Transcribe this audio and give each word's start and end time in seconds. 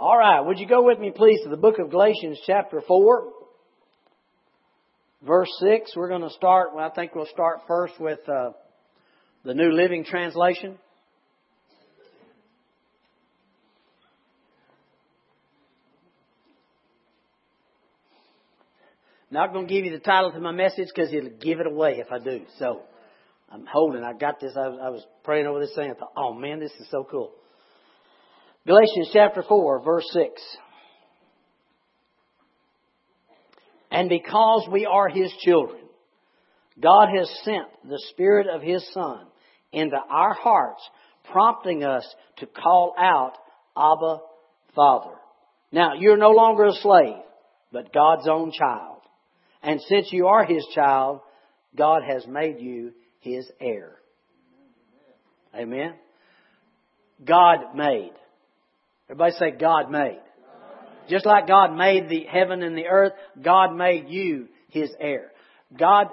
All 0.00 0.16
right, 0.16 0.40
would 0.40 0.58
you 0.58 0.66
go 0.66 0.82
with 0.82 0.98
me, 0.98 1.12
please, 1.14 1.42
to 1.42 1.50
the 1.50 1.58
book 1.58 1.78
of 1.78 1.90
Galatians, 1.90 2.40
chapter 2.46 2.80
4, 2.88 3.32
verse 5.26 5.50
6. 5.60 5.92
We're 5.94 6.08
going 6.08 6.22
to 6.22 6.30
start, 6.30 6.74
well, 6.74 6.90
I 6.90 6.94
think 6.94 7.14
we'll 7.14 7.26
start 7.26 7.58
first 7.68 8.00
with 8.00 8.20
uh, 8.26 8.52
the 9.44 9.52
New 9.52 9.70
Living 9.70 10.06
Translation. 10.06 10.78
Not 19.30 19.52
going 19.52 19.66
to 19.66 19.74
give 19.74 19.84
you 19.84 19.90
the 19.90 19.98
title 19.98 20.32
to 20.32 20.40
my 20.40 20.52
message 20.52 20.88
because 20.94 21.12
it'll 21.12 21.28
give 21.28 21.60
it 21.60 21.66
away 21.66 21.98
if 21.98 22.10
I 22.10 22.18
do. 22.20 22.40
So 22.58 22.80
I'm 23.52 23.66
holding. 23.70 24.02
I 24.02 24.14
got 24.14 24.40
this. 24.40 24.52
I 24.56 24.66
was, 24.66 24.78
I 24.82 24.88
was 24.88 25.06
praying 25.24 25.46
over 25.46 25.60
this 25.60 25.74
thing. 25.74 25.90
I 25.90 25.92
thought, 25.92 26.14
oh 26.16 26.32
man, 26.32 26.58
this 26.58 26.72
is 26.80 26.86
so 26.90 27.06
cool. 27.08 27.32
Galatians 28.66 29.10
chapter 29.12 29.42
4, 29.42 29.82
verse 29.82 30.04
6. 30.12 30.42
And 33.90 34.08
because 34.08 34.68
we 34.70 34.86
are 34.86 35.08
His 35.08 35.32
children, 35.40 35.80
God 36.80 37.08
has 37.16 37.30
sent 37.42 37.66
the 37.88 38.00
Spirit 38.10 38.46
of 38.46 38.62
His 38.62 38.86
Son 38.92 39.26
into 39.72 39.96
our 39.96 40.34
hearts, 40.34 40.82
prompting 41.30 41.84
us 41.84 42.06
to 42.38 42.46
call 42.46 42.94
out, 42.98 43.32
Abba, 43.76 44.18
Father. 44.74 45.16
Now, 45.72 45.94
you're 45.98 46.16
no 46.16 46.30
longer 46.30 46.66
a 46.66 46.72
slave, 46.72 47.22
but 47.72 47.92
God's 47.92 48.28
own 48.28 48.52
child. 48.52 48.98
And 49.62 49.80
since 49.88 50.08
you 50.12 50.26
are 50.26 50.44
His 50.44 50.66
child, 50.74 51.20
God 51.76 52.02
has 52.06 52.26
made 52.26 52.60
you 52.60 52.92
His 53.20 53.46
heir. 53.60 53.96
Amen? 55.54 55.94
God 57.24 57.74
made. 57.74 58.12
Everybody 59.10 59.32
say 59.32 59.50
God 59.50 59.90
made. 59.90 60.20
Just 61.08 61.26
like 61.26 61.48
God 61.48 61.74
made 61.74 62.08
the 62.08 62.24
heaven 62.30 62.62
and 62.62 62.78
the 62.78 62.86
earth, 62.86 63.12
God 63.42 63.74
made 63.74 64.08
you 64.08 64.46
His 64.68 64.88
heir. 65.00 65.32
God, 65.76 66.06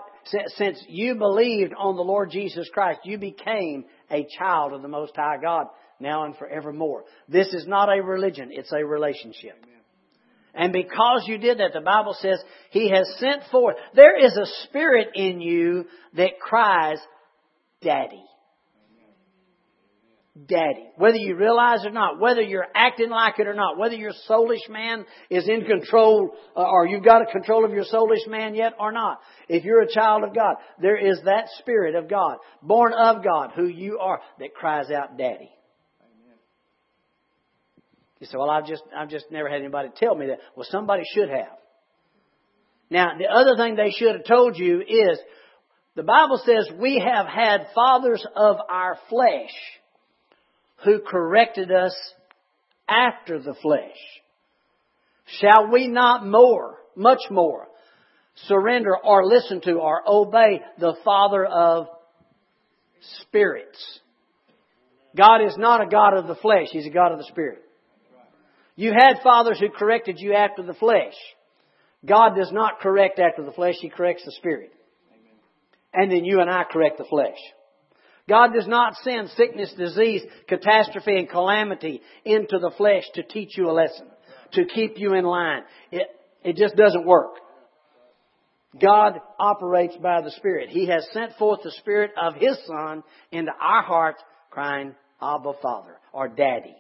since 0.56 0.84
you 0.90 1.14
believed 1.14 1.74
on 1.78 1.96
the 1.96 2.02
Lord 2.02 2.32
Jesus 2.32 2.68
Christ, 2.74 3.02
you 3.04 3.20
became 3.20 3.86
a 4.10 4.28
child 4.40 4.74
of 4.74 4.82
the 4.82 4.88
Most 4.88 5.16
High 5.16 5.38
God 5.40 5.68
now 6.00 6.26
and 6.26 6.36
forevermore. 6.38 7.04
This 7.30 7.54
is 7.54 7.68
not 7.68 7.88
a 7.96 8.02
religion, 8.02 8.50
it's 8.52 8.72
a 8.72 8.84
relationship. 8.84 9.64
And 10.56 10.74
because 10.74 11.26
you 11.28 11.38
did 11.38 11.60
that, 11.60 11.74
the 11.74 11.82
Bible 11.82 12.16
says 12.20 12.40
He 12.72 12.90
has 12.90 13.08
sent 13.20 13.44
forth. 13.52 13.76
There 13.94 14.18
is 14.18 14.36
a 14.36 14.66
spirit 14.66 15.10
in 15.14 15.40
you 15.40 15.86
that 16.16 16.40
cries, 16.40 16.98
Daddy. 17.84 18.24
Daddy. 20.46 20.90
Whether 20.98 21.18
you 21.18 21.36
realize 21.36 21.84
it 21.84 21.88
or 21.88 21.92
not, 21.92 22.20
whether 22.20 22.42
you're 22.42 22.68
acting 22.76 23.10
like 23.10 23.40
it 23.40 23.48
or 23.48 23.54
not, 23.54 23.78
whether 23.78 23.96
your 23.96 24.12
soulish 24.30 24.70
man 24.70 25.06
is 25.30 25.48
in 25.48 25.64
control, 25.66 26.32
uh, 26.56 26.62
or 26.62 26.86
you've 26.86 27.04
got 27.04 27.22
a 27.22 27.32
control 27.32 27.66
of 27.66 27.72
your 27.72 27.86
soulish 27.86 28.28
man 28.28 28.54
yet 28.54 28.74
or 28.80 28.92
not. 28.92 29.20
If 29.48 29.64
you're 29.64 29.82
a 29.82 29.92
child 29.92 30.24
of 30.24 30.36
God, 30.36 30.56
there 30.82 30.98
is 30.98 31.20
that 31.26 31.48
spirit 31.60 31.96
of 31.96 32.10
God, 32.10 32.38
born 32.62 32.94
of 32.94 33.24
God, 33.24 33.52
who 33.56 33.68
you 33.68 34.00
are, 34.00 34.20
that 34.40 34.54
cries 34.54 34.92
out, 34.92 35.18
Daddy. 35.18 35.50
You 38.20 38.28
say, 38.28 38.38
well, 38.38 38.50
I've 38.50 38.68
just, 38.68 38.84
I've 38.96 39.10
just 39.10 39.26
never 39.32 39.48
had 39.48 39.62
anybody 39.62 39.90
tell 39.96 40.16
me 40.16 40.28
that. 40.28 40.40
Well, 40.56 40.68
somebody 40.70 41.04
should 41.14 41.30
have. 41.30 41.58
Now, 42.90 43.12
the 43.18 43.28
other 43.28 43.56
thing 43.58 43.76
they 43.76 43.92
should 43.92 44.16
have 44.16 44.26
told 44.26 44.58
you 44.58 44.82
is, 44.82 45.20
the 45.96 46.04
Bible 46.04 46.42
says 46.46 46.70
we 46.80 47.04
have 47.04 47.26
had 47.26 47.68
fathers 47.74 48.26
of 48.36 48.58
our 48.70 48.98
flesh 49.10 49.52
who 50.84 51.00
corrected 51.00 51.72
us 51.72 51.96
after 52.88 53.40
the 53.40 53.56
flesh. 53.62 53.98
Shall 55.40 55.72
we 55.72 55.88
not 55.88 56.26
more, 56.26 56.78
much 56.96 57.22
more, 57.30 57.68
surrender 58.46 58.96
or 58.96 59.26
listen 59.26 59.62
to 59.62 59.74
or 59.74 60.02
obey 60.08 60.62
the 60.80 60.96
Father 61.04 61.46
of 61.46 61.88
spirits? 63.22 64.00
God 65.16 65.44
is 65.46 65.58
not 65.58 65.82
a 65.82 65.90
God 65.90 66.16
of 66.16 66.28
the 66.28 66.36
flesh, 66.36 66.68
He's 66.72 66.86
a 66.86 66.92
God 66.92 67.12
of 67.12 67.18
the 67.18 67.26
Spirit. 67.26 67.64
You 68.76 68.92
had 68.92 69.24
fathers 69.24 69.60
who 69.60 69.70
corrected 69.70 70.20
you 70.20 70.34
after 70.34 70.62
the 70.62 70.76
flesh. 70.76 71.16
God 72.06 72.36
does 72.36 72.52
not 72.52 72.80
correct 72.80 73.20
after 73.20 73.44
the 73.44 73.52
flesh, 73.52 73.76
He 73.82 73.90
corrects 73.90 74.24
the 74.24 74.32
Spirit. 74.34 74.72
And 75.94 76.12
then 76.12 76.24
you 76.26 76.40
and 76.40 76.50
I 76.50 76.64
correct 76.72 77.00
the 77.00 77.06
flesh. 77.06 77.40
God 78.30 78.54
does 78.54 78.68
not 78.68 78.96
send 79.04 79.30
sickness, 79.30 79.74
disease, 79.78 80.22
catastrophe, 80.48 81.18
and 81.18 81.30
calamity 81.30 82.02
into 82.26 82.60
the 82.60 82.72
flesh 82.78 83.04
to 83.14 83.24
teach 83.24 83.58
you 83.58 83.70
a 83.70 83.72
lesson, 83.72 84.08
to 84.54 84.66
keep 84.66 84.98
you 84.98 85.14
in 85.14 85.24
line. 85.24 85.64
It, 85.92 86.08
it 86.44 86.56
just 86.58 86.76
doesn't 86.76 87.06
work. 87.06 87.36
God 88.82 89.14
operates 89.40 89.96
by 90.02 90.22
the 90.22 90.32
Spirit. 90.32 90.70
He 90.70 90.88
has 90.88 91.08
sent 91.12 91.34
forth 91.40 91.62
the 91.64 91.72
Spirit 91.72 92.12
of 92.22 92.36
His 92.36 92.58
Son 92.68 93.04
into 93.32 93.52
our 93.60 93.82
hearts, 93.82 94.22
crying, 94.52 94.94
Abba, 95.22 95.54
Father, 95.62 95.98
or 96.12 96.28
Daddy. 96.28 96.76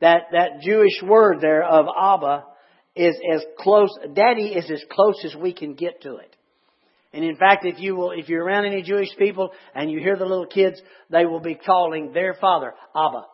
That, 0.00 0.24
that 0.32 0.60
Jewish 0.62 1.02
word 1.02 1.38
there 1.40 1.64
of 1.64 1.86
Abba 1.86 2.44
is 2.94 3.16
as 3.32 3.42
close, 3.58 3.90
Daddy 4.12 4.48
is 4.48 4.70
as 4.70 4.84
close 4.90 5.24
as 5.24 5.34
we 5.34 5.52
can 5.52 5.74
get 5.74 6.02
to 6.02 6.16
it. 6.16 6.36
And 7.14 7.24
in 7.24 7.36
fact, 7.36 7.64
if 7.64 7.78
you 7.78 7.94
will, 7.94 8.10
if 8.10 8.28
you're 8.28 8.44
around 8.44 8.66
any 8.66 8.82
Jewish 8.82 9.16
people 9.16 9.52
and 9.72 9.88
you 9.88 10.00
hear 10.00 10.16
the 10.16 10.26
little 10.26 10.46
kids, 10.46 10.82
they 11.10 11.24
will 11.24 11.40
be 11.40 11.54
calling 11.54 12.12
their 12.12 12.34
father 12.34 12.74
Abba. 12.94 13.26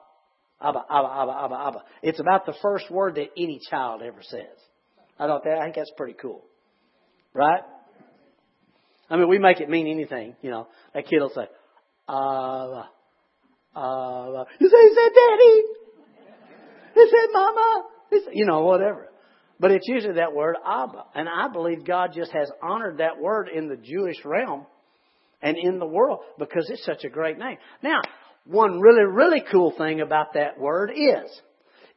Abba, 0.62 0.84
Abba, 0.90 1.08
Abba, 1.08 1.32
Abba, 1.44 1.54
Abba. 1.54 1.82
It's 2.02 2.20
about 2.20 2.44
the 2.44 2.54
first 2.60 2.90
word 2.90 3.14
that 3.14 3.30
any 3.38 3.58
child 3.70 4.02
ever 4.02 4.20
says. 4.20 4.44
I 5.18 5.26
thought 5.26 5.44
that, 5.44 5.58
I 5.58 5.64
think 5.64 5.76
that's 5.76 5.92
pretty 5.96 6.12
cool. 6.20 6.44
Right? 7.32 7.62
I 9.08 9.16
mean, 9.16 9.28
we 9.28 9.38
make 9.38 9.60
it 9.60 9.70
mean 9.70 9.86
anything, 9.86 10.36
you 10.42 10.50
know. 10.50 10.68
That 10.92 11.06
kid 11.06 11.20
will 11.20 11.30
say, 11.30 11.48
Abba, 12.06 12.90
Abba. 13.74 14.44
You 14.58 14.68
say, 14.68 14.82
he 14.82 14.94
said, 14.94 15.12
Daddy. 15.14 15.62
He 16.94 17.08
said, 17.08 17.32
Mama. 17.32 17.84
Said, 18.12 18.32
you 18.34 18.44
know, 18.44 18.60
whatever. 18.62 19.09
But 19.60 19.72
it's 19.72 19.86
usually 19.86 20.14
that 20.14 20.34
word 20.34 20.56
Abba. 20.66 21.04
And 21.14 21.28
I 21.28 21.48
believe 21.52 21.84
God 21.84 22.12
just 22.14 22.32
has 22.32 22.50
honored 22.62 22.98
that 22.98 23.20
word 23.20 23.50
in 23.54 23.68
the 23.68 23.76
Jewish 23.76 24.16
realm 24.24 24.64
and 25.42 25.56
in 25.58 25.78
the 25.78 25.86
world 25.86 26.20
because 26.38 26.68
it's 26.70 26.84
such 26.84 27.04
a 27.04 27.10
great 27.10 27.38
name. 27.38 27.58
Now, 27.82 28.00
one 28.46 28.80
really, 28.80 29.04
really 29.04 29.44
cool 29.52 29.74
thing 29.76 30.00
about 30.00 30.32
that 30.32 30.58
word 30.58 30.90
is 30.96 31.30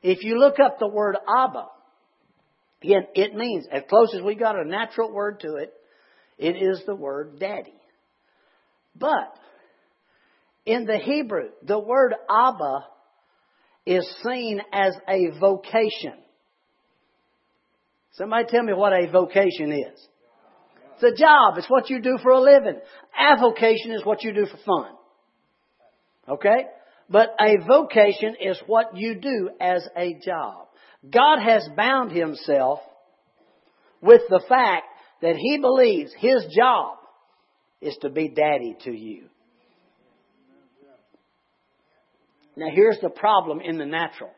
if 0.02 0.23
you 0.23 0.38
look 0.38 0.59
up 0.59 0.78
the 0.78 0.90
word 0.90 1.16
Abba, 1.16 1.68
again, 2.84 3.07
it 3.16 3.34
means, 3.34 3.66
as 3.72 3.84
close 3.90 4.13
as 4.13 4.22
we 4.22 4.35
got 4.35 4.59
a 4.59 4.68
natural 4.68 5.13
word 5.13 5.40
to 5.40 5.56
it, 5.56 5.73
it 6.38 6.57
is 6.62 6.84
the 6.85 6.96
word 6.96 7.40
daddy. 7.40 7.73
But 8.94 9.34
in 10.66 10.84
the 10.84 10.97
Hebrew, 10.97 11.50
the 11.66 11.79
word 11.79 12.13
Abba 12.29 12.88
is 13.85 14.06
seen 14.25 14.62
as 14.73 14.94
a 15.07 15.40
vocation. 15.40 16.22
Somebody 18.13 18.46
tell 18.50 18.63
me 18.63 18.74
what 18.74 18.94
a 18.94 19.09
vocation 19.12 19.72
is. 19.72 20.07
It's 20.96 21.03
a 21.03 21.16
job. 21.16 21.57
It's 21.57 21.69
what 21.69 21.90
you 21.90 22.01
do 22.01 22.18
for 22.22 22.31
a 22.31 22.40
living. 22.40 22.79
Avocation 23.18 23.91
is 23.91 24.06
what 24.06 24.24
you 24.24 24.34
do 24.34 24.46
for 24.46 24.57
fun. 24.57 24.91
Okay? 26.29 26.66
But 27.09 27.35
a 27.40 27.57
vocation 27.68 28.35
is 28.40 28.57
what 28.68 28.96
you 28.96 29.16
do 29.16 29.50
as 29.59 29.88
a 29.97 30.13
job. 30.23 30.68
God 31.09 31.40
has 31.40 31.68
bound 31.75 32.12
himself 32.12 32.79
with 34.02 34.22
the 34.29 34.44
fact 34.47 34.85
that 35.22 35.35
he 35.35 35.57
believes 35.57 36.12
his 36.18 36.46
job 36.56 36.97
is 37.81 37.97
to 38.02 38.09
be 38.09 38.29
daddy 38.29 38.78
to 38.84 38.91
you. 38.91 39.25
Now 42.56 42.68
here's 42.73 43.00
the 43.02 43.09
problem 43.09 43.59
in 43.62 43.78
the 43.78 43.85
natural. 43.85 44.31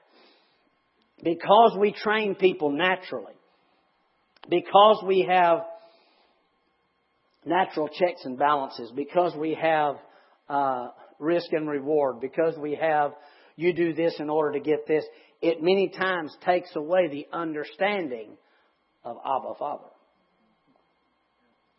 Because 1.22 1.78
we 1.80 1.92
train 1.92 2.36
people 2.36 2.72
naturally, 2.72 3.34
because 4.50 5.04
we 5.06 5.28
have 5.30 5.60
natural 7.46 7.88
checks 7.88 8.26
and 8.26 8.38
balances, 8.38 8.92
because 8.96 9.36
we 9.36 9.58
have 9.60 9.96
uh, 10.50 10.88
risk 11.20 11.52
and 11.52 11.70
reward, 11.70 12.20
because 12.20 12.58
we 12.58 12.76
have 12.76 13.14
you 13.56 13.74
do 13.74 13.94
this 13.94 14.16
in 14.20 14.30
order 14.30 14.60
to 14.60 14.60
get 14.60 14.88
this, 14.88 15.06
it 15.42 15.62
many 15.62 15.90
times 15.90 16.36
takes 16.46 16.76
away 16.76 17.08
the 17.08 17.28
understanding 17.32 18.32
of 19.04 19.18
Abba 19.26 19.54
Father. 19.58 19.90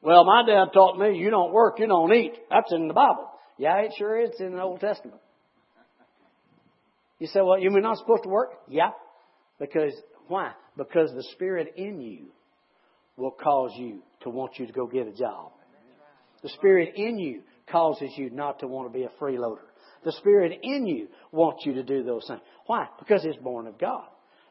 Well, 0.01 0.25
my 0.25 0.45
dad 0.47 0.73
taught 0.73 0.99
me 0.99 1.19
you 1.19 1.31
don't 1.31 1.53
work, 1.53 1.79
you 1.79 1.87
don't 1.87 2.13
eat. 2.13 2.35
That's 2.51 2.73
in 2.73 2.89
the 2.89 2.95
Bible. 2.95 3.29
Yeah, 3.59 3.79
it 3.79 3.93
sure 3.99 4.21
is. 4.21 4.31
It's 4.31 4.41
in 4.41 4.53
the 4.53 4.63
Old 4.63 4.81
Testament. 4.81 5.21
You 7.19 7.27
say, 7.27 7.41
well, 7.41 7.59
you're 7.59 7.81
not 7.81 7.99
supposed 7.99 8.25
to 8.25 8.29
work? 8.29 8.51
Yeah. 8.69 8.91
Because, 9.59 9.93
why? 10.29 10.53
Because 10.77 11.11
the 11.15 11.25
Spirit 11.33 11.75
in 11.77 12.01
you 12.01 12.27
will 13.17 13.31
cause 13.31 13.73
you 13.77 14.03
to 14.21 14.31
want 14.31 14.59
you 14.59 14.67
to 14.67 14.73
go 14.73 14.87
get 14.87 15.07
a 15.07 15.13
job. 15.13 15.53
The 16.43 16.51
Spirit 16.51 16.93
in 16.97 17.19
you 17.19 17.43
causes 17.71 18.11
you 18.17 18.31
not 18.31 18.61
to 18.61 18.67
want 18.67 18.93
to 18.93 18.97
be 18.97 19.05
a 19.05 19.11
freeloader. 19.21 19.65
The 20.05 20.13
Spirit 20.13 20.61
in 20.63 20.87
you 20.87 21.09
wants 21.33 21.67
you 21.67 21.75
to 21.75 21.83
do 21.83 22.03
those 22.03 22.27
things. 22.27 22.41
Why? 22.67 22.87
Because 22.99 23.25
it's 23.25 23.39
born 23.39 23.67
of 23.67 23.79
God. 23.79 24.05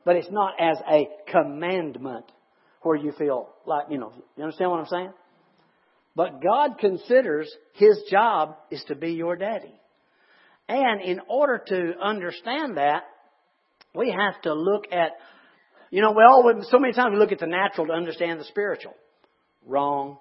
But 0.04 0.18
it's 0.18 0.32
not 0.32 0.54
as 0.60 0.78
a 0.90 1.08
commandment 1.32 2.26
where 2.82 2.96
you 2.96 3.12
feel 3.14 3.50
like, 3.66 3.86
you 3.90 3.98
know, 3.98 4.14
you 4.38 4.44
understand 4.44 4.72
what 4.72 4.80
I'm 4.80 4.88
saying? 4.88 5.14
But 6.16 6.42
God 6.42 6.78
considers 6.80 7.52
His 7.74 8.02
job 8.10 8.56
is 8.72 8.84
to 8.88 8.96
be 8.96 9.14
your 9.14 9.36
daddy. 9.36 9.74
And 10.68 11.02
in 11.02 11.20
order 11.28 11.62
to 11.68 11.94
understand 12.02 12.78
that, 12.78 13.04
we 13.94 14.12
have 14.12 14.42
to 14.44 14.54
look 14.54 14.86
at, 14.92 15.12
you 15.92 16.02
know, 16.02 16.12
we 16.12 16.24
all, 16.24 16.64
so 16.70 16.80
many 16.80 16.94
times 16.94 17.14
we 17.14 17.20
look 17.20 17.32
at 17.32 17.40
the 17.40 17.48
natural 17.48 17.88
to 17.88 17.94
understand 17.94 18.40
the 18.40 18.46
spiritual. 18.46 18.94
Wrong. 19.66 20.18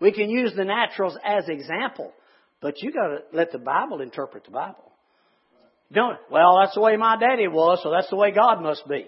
We 0.00 0.12
can 0.12 0.28
use 0.28 0.52
the 0.56 0.64
naturals 0.64 1.16
as 1.24 1.48
example, 1.48 2.12
but 2.60 2.82
you 2.82 2.92
got 2.92 3.08
to 3.08 3.18
let 3.32 3.52
the 3.52 3.58
Bible 3.58 4.00
interpret 4.00 4.44
the 4.44 4.50
Bible. 4.50 4.92
Don't. 5.92 6.18
Well, 6.30 6.58
that's 6.60 6.74
the 6.74 6.80
way 6.80 6.96
my 6.96 7.16
daddy 7.16 7.46
was, 7.46 7.80
so 7.82 7.90
that's 7.90 8.10
the 8.10 8.16
way 8.16 8.32
God 8.32 8.62
must 8.62 8.86
be. 8.88 9.06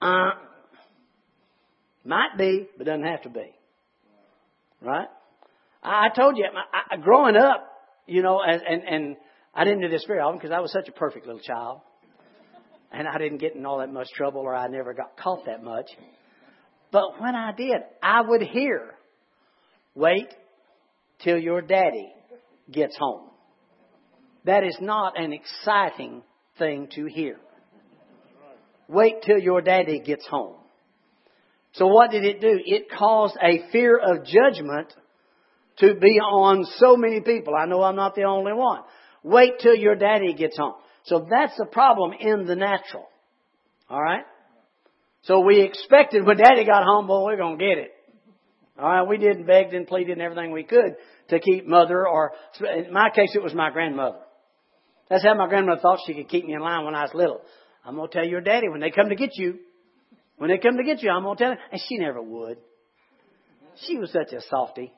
Uh, 0.00 0.30
might 2.04 2.38
be, 2.38 2.68
but 2.76 2.86
doesn't 2.86 3.04
have 3.04 3.22
to 3.22 3.30
be. 3.30 3.52
Right? 4.80 5.08
I, 5.82 6.08
told 6.14 6.36
you, 6.36 6.44
I, 6.44 6.96
growing 6.96 7.36
up, 7.36 7.66
you 8.06 8.22
know, 8.22 8.40
and, 8.40 8.62
and, 8.62 8.82
and 8.82 9.16
I 9.54 9.64
didn't 9.64 9.80
do 9.80 9.88
this 9.88 10.04
very 10.06 10.20
often 10.20 10.38
because 10.38 10.52
I 10.52 10.60
was 10.60 10.70
such 10.72 10.88
a 10.88 10.92
perfect 10.92 11.26
little 11.26 11.40
child. 11.40 11.80
And 12.92 13.06
I 13.06 13.18
didn't 13.18 13.38
get 13.38 13.54
in 13.54 13.66
all 13.66 13.78
that 13.78 13.92
much 13.92 14.08
trouble 14.14 14.40
or 14.40 14.54
I 14.54 14.68
never 14.68 14.94
got 14.94 15.16
caught 15.16 15.46
that 15.46 15.62
much. 15.62 15.86
But 16.92 17.20
when 17.20 17.34
I 17.34 17.52
did, 17.52 17.76
I 18.02 18.22
would 18.22 18.42
hear, 18.42 18.94
wait 19.94 20.28
till 21.22 21.38
your 21.38 21.60
daddy 21.60 22.12
gets 22.70 22.96
home. 22.96 23.30
That 24.44 24.64
is 24.64 24.76
not 24.80 25.20
an 25.20 25.32
exciting 25.32 26.22
thing 26.58 26.88
to 26.94 27.06
hear. 27.06 27.38
Wait 28.88 29.22
till 29.26 29.38
your 29.38 29.60
daddy 29.60 30.00
gets 30.00 30.26
home. 30.28 30.54
So 31.72 31.86
what 31.88 32.10
did 32.10 32.24
it 32.24 32.40
do? 32.40 32.58
It 32.64 32.86
caused 32.96 33.36
a 33.42 33.70
fear 33.70 33.98
of 33.98 34.24
judgment 34.24 34.92
to 35.78 35.94
be 35.94 36.18
on 36.20 36.64
so 36.76 36.96
many 36.96 37.20
people. 37.20 37.54
I 37.54 37.66
know 37.66 37.82
I'm 37.82 37.96
not 37.96 38.14
the 38.14 38.22
only 38.22 38.52
one. 38.52 38.80
Wait 39.22 39.58
till 39.60 39.74
your 39.74 39.96
daddy 39.96 40.32
gets 40.34 40.56
home. 40.56 40.74
So 41.06 41.26
that's 41.28 41.56
the 41.56 41.66
problem 41.66 42.12
in 42.18 42.46
the 42.46 42.56
natural. 42.56 43.06
Alright? 43.90 44.24
So 45.22 45.40
we 45.40 45.62
expected 45.62 46.24
when 46.24 46.36
daddy 46.36 46.64
got 46.64 46.84
home, 46.84 47.06
boy, 47.06 47.24
we're 47.24 47.36
gonna 47.36 47.56
get 47.56 47.78
it. 47.78 47.92
Alright, 48.78 49.08
we 49.08 49.18
did 49.18 49.38
and 49.38 49.46
begged 49.46 49.72
and 49.72 49.86
pleaded 49.86 50.12
and 50.12 50.22
everything 50.22 50.52
we 50.52 50.64
could 50.64 50.96
to 51.28 51.40
keep 51.40 51.66
mother 51.66 52.06
or, 52.06 52.32
in 52.60 52.92
my 52.92 53.10
case 53.14 53.30
it 53.34 53.42
was 53.42 53.54
my 53.54 53.70
grandmother. 53.70 54.18
That's 55.08 55.24
how 55.24 55.34
my 55.34 55.48
grandmother 55.48 55.80
thought 55.80 56.00
she 56.06 56.14
could 56.14 56.28
keep 56.28 56.44
me 56.44 56.54
in 56.54 56.60
line 56.60 56.84
when 56.84 56.94
I 56.94 57.02
was 57.02 57.14
little. 57.14 57.40
I'm 57.84 57.96
gonna 57.96 58.08
tell 58.08 58.26
your 58.26 58.40
daddy 58.40 58.68
when 58.68 58.80
they 58.80 58.90
come 58.90 59.08
to 59.08 59.16
get 59.16 59.30
you, 59.34 59.60
when 60.38 60.50
they 60.50 60.58
come 60.58 60.76
to 60.76 60.84
get 60.84 61.02
you, 61.02 61.10
I'm 61.10 61.22
going 61.22 61.36
to 61.36 61.44
tell 61.44 61.52
her. 61.52 61.58
And 61.72 61.80
she 61.88 61.98
never 61.98 62.20
would. 62.20 62.58
She 63.86 63.98
was 63.98 64.12
such 64.12 64.32
a 64.32 64.40
softy. 64.48 64.92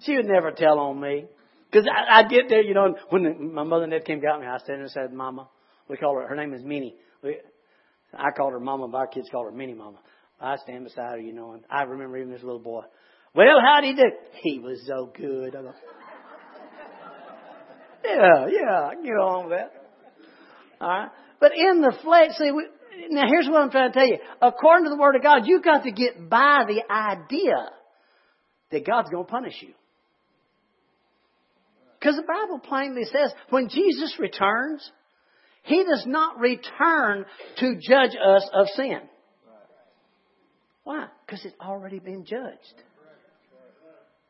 She 0.00 0.16
would 0.16 0.26
never 0.26 0.52
tell 0.52 0.78
on 0.78 1.00
me. 1.00 1.26
Because 1.74 1.88
I, 1.90 2.20
I'd 2.20 2.30
get 2.30 2.48
there, 2.48 2.62
you 2.62 2.72
know, 2.72 2.94
when 3.10 3.24
the, 3.24 3.34
my 3.34 3.64
mother 3.64 3.82
and 3.82 3.92
dad 3.92 4.04
came 4.04 4.20
got 4.20 4.40
me, 4.40 4.46
I 4.46 4.58
stand 4.58 4.78
there 4.78 4.82
and 4.82 4.90
said, 4.90 5.12
Mama. 5.12 5.48
We 5.88 5.96
call 5.96 6.14
her, 6.14 6.28
her 6.28 6.36
name 6.36 6.54
is 6.54 6.62
Minnie. 6.62 6.94
We, 7.20 7.38
I 8.14 8.30
called 8.36 8.52
her 8.52 8.60
Mama, 8.60 8.86
but 8.86 8.96
our 8.96 9.08
kids 9.08 9.28
call 9.28 9.44
her 9.44 9.50
Minnie 9.50 9.74
Mama. 9.74 9.98
I 10.40 10.54
stand 10.58 10.84
beside 10.84 11.14
her, 11.14 11.18
you 11.18 11.32
know, 11.32 11.50
and 11.52 11.64
I 11.68 11.82
remember 11.82 12.16
even 12.16 12.30
this 12.30 12.44
little 12.44 12.60
boy. 12.60 12.82
Well, 13.34 13.56
how'd 13.60 13.82
he 13.82 13.94
do? 13.94 14.04
He 14.42 14.60
was 14.60 14.84
so 14.86 15.12
good. 15.16 15.56
I 15.56 15.62
go, 15.62 15.72
yeah, 18.04 18.46
yeah, 18.48 18.86
I 18.86 18.94
can 18.94 19.02
get 19.02 19.10
on 19.10 19.48
with 19.48 19.58
that. 19.58 19.72
All 20.80 20.88
right. 20.88 21.08
But 21.40 21.56
in 21.56 21.80
the 21.80 21.92
flesh, 22.02 22.36
see, 22.38 22.52
we, 22.52 22.68
now 23.10 23.24
here's 23.26 23.48
what 23.48 23.62
I'm 23.62 23.72
trying 23.72 23.90
to 23.90 23.98
tell 23.98 24.06
you. 24.06 24.18
According 24.40 24.84
to 24.84 24.90
the 24.90 24.96
Word 24.96 25.16
of 25.16 25.24
God, 25.24 25.42
you've 25.46 25.64
got 25.64 25.82
to 25.82 25.90
get 25.90 26.30
by 26.30 26.66
the 26.68 26.84
idea 26.88 27.68
that 28.70 28.86
God's 28.86 29.10
going 29.10 29.26
to 29.26 29.30
punish 29.30 29.60
you. 29.60 29.74
Because 32.04 32.16
the 32.18 32.22
Bible 32.28 32.58
plainly 32.58 33.04
says 33.04 33.32
when 33.48 33.70
Jesus 33.70 34.14
returns, 34.18 34.90
He 35.62 35.84
does 35.84 36.04
not 36.06 36.38
return 36.38 37.24
to 37.60 37.78
judge 37.80 38.10
us 38.10 38.46
of 38.52 38.66
sin. 38.76 39.00
Why? 40.82 41.06
Because 41.24 41.42
it's 41.46 41.56
already 41.62 42.00
been 42.00 42.26
judged. 42.26 42.82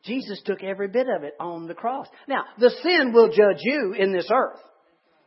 Jesus 0.05 0.41
took 0.45 0.63
every 0.63 0.87
bit 0.87 1.07
of 1.09 1.23
it 1.25 1.33
on 1.37 1.67
the 1.67 1.73
cross. 1.73 2.07
Now, 2.29 2.45
the 2.57 2.69
sin 2.81 3.11
will 3.11 3.27
judge 3.27 3.59
you 3.59 3.93
in 3.97 4.13
this 4.13 4.29
earth. 4.33 4.61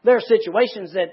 There 0.04 0.16
are 0.16 0.20
situations 0.20 0.94
that 0.94 1.08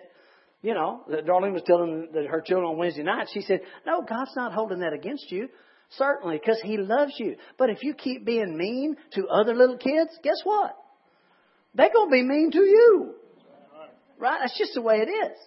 you 0.62 0.74
know, 0.74 1.02
that 1.10 1.26
Darlene 1.26 1.52
was 1.52 1.64
telling 1.68 2.08
her 2.14 2.42
children 2.42 2.70
on 2.72 2.78
Wednesday 2.78 3.04
night, 3.04 3.28
she 3.34 3.42
said, 3.42 3.60
No, 3.86 4.04
God's 4.08 4.36
not 4.38 4.54
holding 4.54 4.80
that 4.80 4.94
against 4.94 5.30
you. 5.32 5.50
Certainly, 5.98 6.38
because 6.38 6.62
He 6.64 6.78
loves 6.78 7.14
you. 7.18 7.36
But 7.58 7.70
if 7.70 7.80
you 7.84 7.94
keep 7.94 8.26
being 8.26 8.58
mean 8.58 8.96
to 9.16 9.28
other 9.28 9.54
little 9.54 9.78
kids, 9.78 10.18
guess 10.24 10.40
what? 10.46 10.76
They're 11.76 11.94
going 11.94 12.10
to 12.10 12.12
be 12.12 12.24
mean 12.24 12.52
to 12.52 12.60
you. 12.60 13.16
Right? 14.18 14.40
That's 14.42 14.58
just 14.58 14.74
the 14.74 14.82
way 14.82 14.98
it 14.98 15.10
is. 15.10 15.38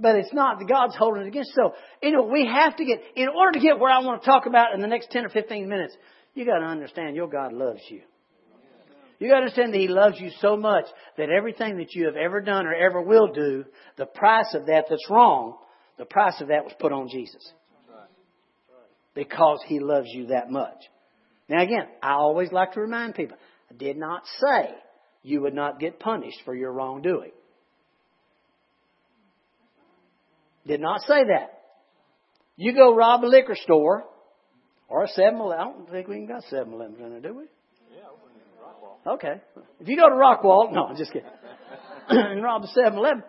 But 0.00 0.16
it's 0.16 0.32
not 0.32 0.58
that 0.58 0.68
God's 0.68 0.96
holding 0.96 1.22
it 1.22 1.28
against. 1.28 1.54
So, 1.54 1.74
you 2.02 2.12
know, 2.12 2.22
we 2.22 2.46
have 2.46 2.76
to 2.76 2.84
get, 2.84 3.00
in 3.16 3.28
order 3.28 3.52
to 3.52 3.60
get 3.60 3.78
where 3.78 3.90
I 3.90 4.00
want 4.00 4.22
to 4.22 4.26
talk 4.26 4.46
about 4.46 4.74
in 4.74 4.80
the 4.80 4.86
next 4.86 5.10
10 5.10 5.24
or 5.24 5.28
15 5.28 5.68
minutes, 5.68 5.96
you 6.34 6.44
got 6.44 6.58
to 6.58 6.66
understand 6.66 7.16
your 7.16 7.28
God 7.28 7.52
loves 7.52 7.80
you. 7.88 8.02
You 9.18 9.28
got 9.28 9.36
to 9.36 9.40
understand 9.42 9.74
that 9.74 9.80
He 9.80 9.88
loves 9.88 10.20
you 10.20 10.30
so 10.40 10.56
much 10.56 10.84
that 11.16 11.30
everything 11.30 11.78
that 11.78 11.94
you 11.94 12.06
have 12.06 12.16
ever 12.16 12.40
done 12.40 12.66
or 12.66 12.74
ever 12.74 13.00
will 13.00 13.32
do, 13.32 13.64
the 13.96 14.06
price 14.06 14.54
of 14.54 14.66
that 14.66 14.84
that's 14.88 15.10
wrong, 15.10 15.56
the 15.98 16.04
price 16.04 16.40
of 16.40 16.48
that 16.48 16.64
was 16.64 16.72
put 16.78 16.92
on 16.92 17.08
Jesus. 17.08 17.52
Because 19.14 19.58
He 19.66 19.80
loves 19.80 20.08
you 20.12 20.26
that 20.26 20.50
much. 20.50 20.78
Now 21.48 21.62
again, 21.62 21.88
I 22.02 22.12
always 22.12 22.52
like 22.52 22.74
to 22.74 22.80
remind 22.80 23.16
people, 23.16 23.36
I 23.70 23.74
did 23.74 23.96
not 23.96 24.22
say 24.40 24.74
you 25.22 25.42
would 25.42 25.54
not 25.54 25.80
get 25.80 26.00
punished 26.00 26.38
for 26.44 26.54
your 26.54 26.72
wrongdoing. 26.72 27.32
Did 30.66 30.80
not 30.80 31.00
say 31.02 31.24
that. 31.28 31.62
You 32.56 32.74
go 32.74 32.94
rob 32.94 33.24
a 33.24 33.26
liquor 33.26 33.56
store 33.56 34.04
or 34.88 35.04
a 35.04 35.08
7 35.08 35.38
Eleven. 35.38 35.60
I 35.60 35.64
don't 35.64 35.90
think 35.90 36.08
we 36.08 36.16
can 36.16 36.26
got 36.26 36.42
7 36.44 36.72
Elevens 36.72 36.98
in 37.00 37.10
there, 37.10 37.20
do 37.20 37.34
we? 37.34 37.44
Yeah, 37.94 39.12
Okay. 39.12 39.40
If 39.80 39.88
you 39.88 39.96
go 39.96 40.08
to 40.08 40.14
Rockwall, 40.14 40.72
no, 40.72 40.86
I'm 40.86 40.96
just 40.96 41.12
kidding. 41.12 41.28
and 42.08 42.42
rob 42.42 42.62
the 42.62 42.68
7 42.68 42.98
Eleven, 42.98 43.22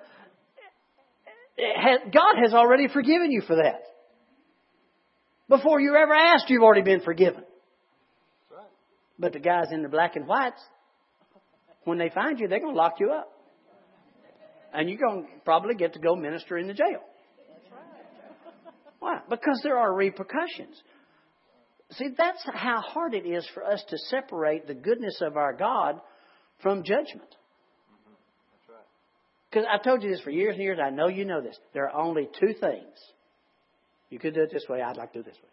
God 2.12 2.36
has 2.42 2.54
already 2.54 2.88
forgiven 2.88 3.32
you 3.32 3.42
for 3.42 3.58
that. 3.58 3.82
Before 5.48 5.80
you 5.80 5.96
ever 5.96 6.14
asked, 6.14 6.50
you've 6.50 6.64
already 6.64 6.84
been 6.84 7.02
forgiven. 7.02 7.44
But 9.20 9.34
the 9.34 9.40
guys 9.40 9.68
in 9.72 9.84
the 9.84 9.90
black 9.90 10.16
and 10.16 10.26
whites, 10.26 10.62
when 11.84 11.98
they 11.98 12.10
find 12.10 12.40
you, 12.40 12.48
they're 12.48 12.62
going 12.62 12.74
to 12.74 12.80
lock 12.80 12.96
you 13.00 13.12
up. 13.12 13.30
And 14.74 14.90
you're 14.90 15.00
going 15.00 15.24
to 15.24 15.30
probably 15.44 15.76
get 15.76 15.94
to 15.94 16.00
go 16.00 16.16
minister 16.16 16.58
in 16.58 16.68
the 16.68 16.74
jail. 16.74 17.02
Why? 19.00 19.20
Because 19.30 19.60
there 19.64 19.78
are 19.78 19.94
repercussions. 19.94 20.82
See, 21.94 22.10
that's 22.18 22.44
how 22.54 22.82
hard 22.82 23.14
it 23.14 23.26
is 23.26 23.48
for 23.54 23.64
us 23.64 23.84
to 23.90 23.98
separate 24.10 24.68
the 24.68 24.74
goodness 24.74 25.22
of 25.22 25.38
our 25.38 25.54
God 25.54 26.00
from 26.62 26.84
judgment. 26.84 27.36
Because 29.50 29.66
I've 29.72 29.84
told 29.84 30.04
you 30.04 30.12
this 30.12 30.22
for 30.22 30.30
years 30.30 30.54
and 30.54 30.64
years. 30.64 30.78
I 30.84 30.92
know 30.92 31.08
you 31.08 31.26
know 31.26 31.42
this. 31.42 31.58
There 31.74 31.90
are 31.90 32.02
only 32.02 32.30
two 32.40 32.54
things. 32.60 32.94
You 34.12 34.20
could 34.20 34.36
do 34.36 34.44
it 34.44 34.52
this 34.54 34.66
way. 34.70 34.82
I'd 34.82 34.98
like 34.98 35.14
to 35.14 35.24
do 35.24 35.28
it 35.28 35.34
this 35.34 35.42
way. 35.42 35.50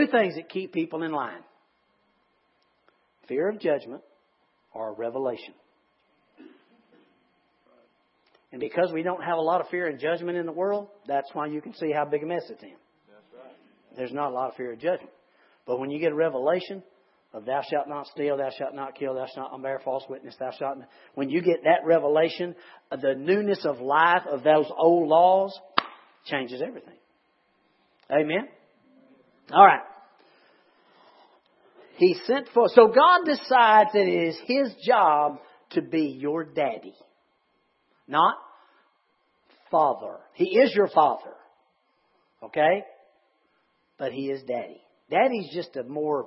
Two 0.00 0.10
things 0.10 0.36
that 0.36 0.48
keep 0.48 0.72
people 0.72 1.02
in 1.02 1.12
line 1.12 1.42
fear 3.32 3.48
of 3.48 3.58
judgment 3.58 4.02
or 4.74 4.92
revelation. 4.92 5.54
And 8.52 8.60
because 8.60 8.92
we 8.92 9.02
don't 9.02 9.24
have 9.24 9.38
a 9.38 9.40
lot 9.40 9.62
of 9.62 9.68
fear 9.68 9.86
and 9.86 9.98
judgment 9.98 10.36
in 10.36 10.44
the 10.44 10.52
world, 10.52 10.88
that's 11.08 11.30
why 11.32 11.46
you 11.46 11.62
can 11.62 11.72
see 11.74 11.90
how 11.90 12.04
big 12.04 12.22
a 12.22 12.26
mess 12.26 12.42
it's 12.50 12.62
in. 12.62 12.74
There's 13.96 14.12
not 14.12 14.30
a 14.30 14.34
lot 14.34 14.50
of 14.50 14.56
fear 14.56 14.72
of 14.74 14.78
judgment. 14.78 15.10
But 15.66 15.80
when 15.80 15.90
you 15.90 15.98
get 15.98 16.12
a 16.12 16.14
revelation 16.14 16.82
of 17.32 17.46
thou 17.46 17.62
shalt 17.70 17.88
not 17.88 18.06
steal, 18.08 18.36
thou 18.36 18.50
shalt 18.58 18.74
not 18.74 18.94
kill, 18.94 19.14
thou 19.14 19.26
shalt 19.34 19.52
not 19.52 19.62
bear 19.62 19.80
false 19.82 20.04
witness, 20.10 20.34
thou 20.38 20.50
shalt 20.58 20.78
not, 20.78 20.88
when 21.14 21.30
you 21.30 21.40
get 21.40 21.64
that 21.64 21.86
revelation, 21.86 22.54
uh, 22.90 22.96
the 22.96 23.14
newness 23.14 23.64
of 23.64 23.80
life 23.80 24.22
of 24.30 24.42
those 24.42 24.66
old 24.76 25.08
laws 25.08 25.58
changes 26.26 26.60
everything. 26.60 26.96
Amen? 28.10 28.48
All 29.50 29.64
right. 29.64 29.80
He 32.02 32.16
sent 32.26 32.48
for, 32.52 32.68
so 32.68 32.88
God 32.88 33.20
decides 33.24 33.90
that 33.92 34.08
it 34.08 34.28
is 34.30 34.36
His 34.44 34.74
job 34.84 35.38
to 35.70 35.82
be 35.82 36.16
your 36.18 36.42
daddy. 36.42 36.96
Not 38.08 38.34
father. 39.70 40.16
He 40.34 40.46
is 40.58 40.74
your 40.74 40.88
father. 40.88 41.30
Okay? 42.42 42.82
But 43.98 44.10
He 44.10 44.30
is 44.30 44.42
daddy. 44.42 44.80
Daddy's 45.12 45.54
just 45.54 45.76
a 45.76 45.84
more 45.84 46.26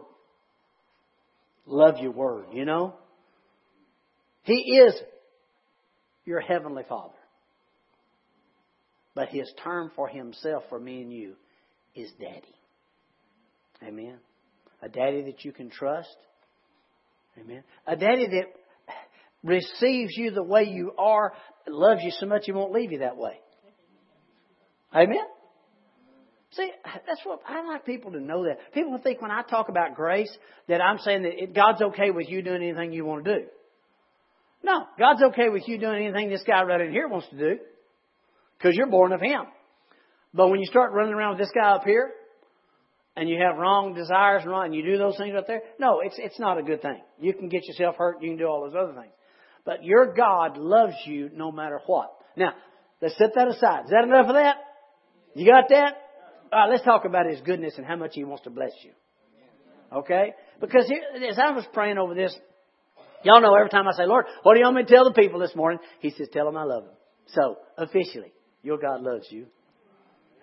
love 1.66 1.96
you 2.00 2.10
word, 2.10 2.46
you 2.54 2.64
know? 2.64 2.94
He 4.44 4.78
is 4.78 4.94
your 6.24 6.40
heavenly 6.40 6.84
Father. 6.88 7.18
But 9.14 9.28
His 9.28 9.52
term 9.62 9.92
for 9.94 10.08
Himself 10.08 10.64
for 10.70 10.80
me 10.80 11.02
and 11.02 11.12
you 11.12 11.34
is 11.96 12.10
daddy. 12.18 12.56
Amen. 13.86 14.20
A 14.82 14.90
daddy 14.90 15.24
that 15.24 15.44
you 15.44 15.52
can 15.52 15.70
trust. 15.70 16.16
Amen. 17.40 17.64
A 17.88 17.96
daddy 17.96 18.28
that 18.28 18.46
receives 19.44 20.16
you 20.18 20.32
the 20.32 20.44
way 20.44 20.64
you 20.64 20.94
are, 20.98 21.34
loves 21.68 22.02
you 22.04 22.12
so 22.20 22.26
much 22.26 22.44
he 22.46 22.52
won't 22.52 22.72
leave 22.72 22.92
you 22.92 23.00
that 23.00 23.18
way. 23.18 23.40
Amen. 24.94 25.26
See, 26.52 26.72
that's 26.86 27.22
what 27.26 27.42
I 27.48 27.66
like 27.66 27.86
people 27.86 28.12
to 28.14 28.20
know 28.20 28.46
that. 28.46 28.74
People 28.74 28.98
think 29.04 29.22
when 29.22 29.32
I 29.32 29.42
talk 29.42 29.68
about 29.68 29.96
grace 29.96 30.36
that 30.70 30.82
I'm 30.82 31.00
saying 31.00 31.24
that 31.24 31.54
God's 31.54 31.82
okay 31.82 32.12
with 32.12 32.30
you 32.30 32.42
doing 32.42 32.64
anything 32.64 32.94
you 32.94 33.06
want 33.06 33.26
to 33.26 33.40
do. 33.40 33.46
No, 34.64 34.86
God's 34.98 35.22
okay 35.22 35.50
with 35.50 35.68
you 35.68 35.78
doing 35.78 36.04
anything 36.04 36.30
this 36.30 36.44
guy 36.48 36.64
right 36.64 36.82
in 36.82 36.92
here 36.92 37.08
wants 37.08 37.28
to 37.30 37.38
do 37.38 37.60
because 38.58 38.76
you're 38.76 38.90
born 38.90 39.12
of 39.12 39.22
Him. 39.22 39.42
But 40.34 40.48
when 40.48 40.60
you 40.60 40.66
start 40.66 40.94
running 40.94 41.14
around 41.14 41.32
with 41.32 41.40
this 41.40 41.52
guy 41.54 41.72
up 41.72 41.84
here 41.84 42.12
and 43.16 43.30
you 43.30 43.38
have 43.42 43.58
wrong 43.58 43.94
desires 43.94 44.42
and 44.44 44.52
wrong, 44.52 44.66
and 44.66 44.76
you 44.76 44.84
do 44.84 44.98
those 44.98 45.18
things 45.18 45.36
up 45.38 45.48
there, 45.48 45.62
no, 45.80 46.02
it's 46.02 46.16
it's 46.18 46.40
not 46.40 46.58
a 46.58 46.64
good 46.64 46.82
thing. 46.82 47.02
You 47.20 47.34
can 47.34 47.50
get 47.50 47.66
yourself 47.66 47.96
hurt. 47.98 48.22
You 48.22 48.30
can 48.30 48.38
do 48.38 48.46
all 48.46 48.62
those 48.62 48.76
other 48.78 48.94
things. 48.94 49.14
But 49.66 49.84
your 49.84 50.14
God 50.14 50.58
loves 50.58 50.96
you 51.06 51.30
no 51.34 51.52
matter 51.52 51.80
what. 51.88 52.12
Now, 52.38 52.54
let's 53.02 53.18
set 53.18 53.32
that 53.36 53.48
aside. 53.48 53.86
Is 53.86 53.92
that 53.92 54.04
enough 54.04 54.28
of 54.28 54.36
that? 54.36 54.58
You 55.34 55.46
got 55.46 55.70
that? 55.70 55.94
All 56.54 56.60
right, 56.60 56.70
let's 56.70 56.84
talk 56.84 57.06
about 57.06 57.26
His 57.30 57.42
goodness 57.42 57.74
and 57.78 57.86
how 57.86 57.96
much 57.96 58.12
He 58.14 58.24
wants 58.24 58.44
to 58.44 58.50
bless 58.50 58.72
you. 58.84 58.92
Okay? 59.92 60.34
Because 60.60 60.88
here, 60.88 61.02
as 61.30 61.40
I 61.40 61.52
was 61.52 61.66
praying 61.74 61.98
over 61.98 62.14
this, 62.14 62.36
y'all 63.24 63.42
know 63.42 63.56
every 63.56 63.70
time 63.70 63.88
I 63.88 63.94
say, 63.94 64.06
Lord, 64.06 64.26
what 64.44 64.54
do 64.54 64.60
you 64.60 64.66
want 64.66 64.78
me 64.78 64.84
to 64.84 64.94
tell 64.94 65.06
the 65.06 65.14
people 65.14 65.40
this 65.40 65.56
morning? 65.56 65.80
He 66.00 66.12
says, 66.12 66.28
tell 66.32 66.46
them 66.46 66.58
I 66.58 66.64
love 66.64 66.84
them. 66.84 66.94
So, 67.28 67.58
officially, 67.78 68.32
your 68.62 68.78
God 68.78 69.02
loves 69.02 69.26
you. 69.32 69.48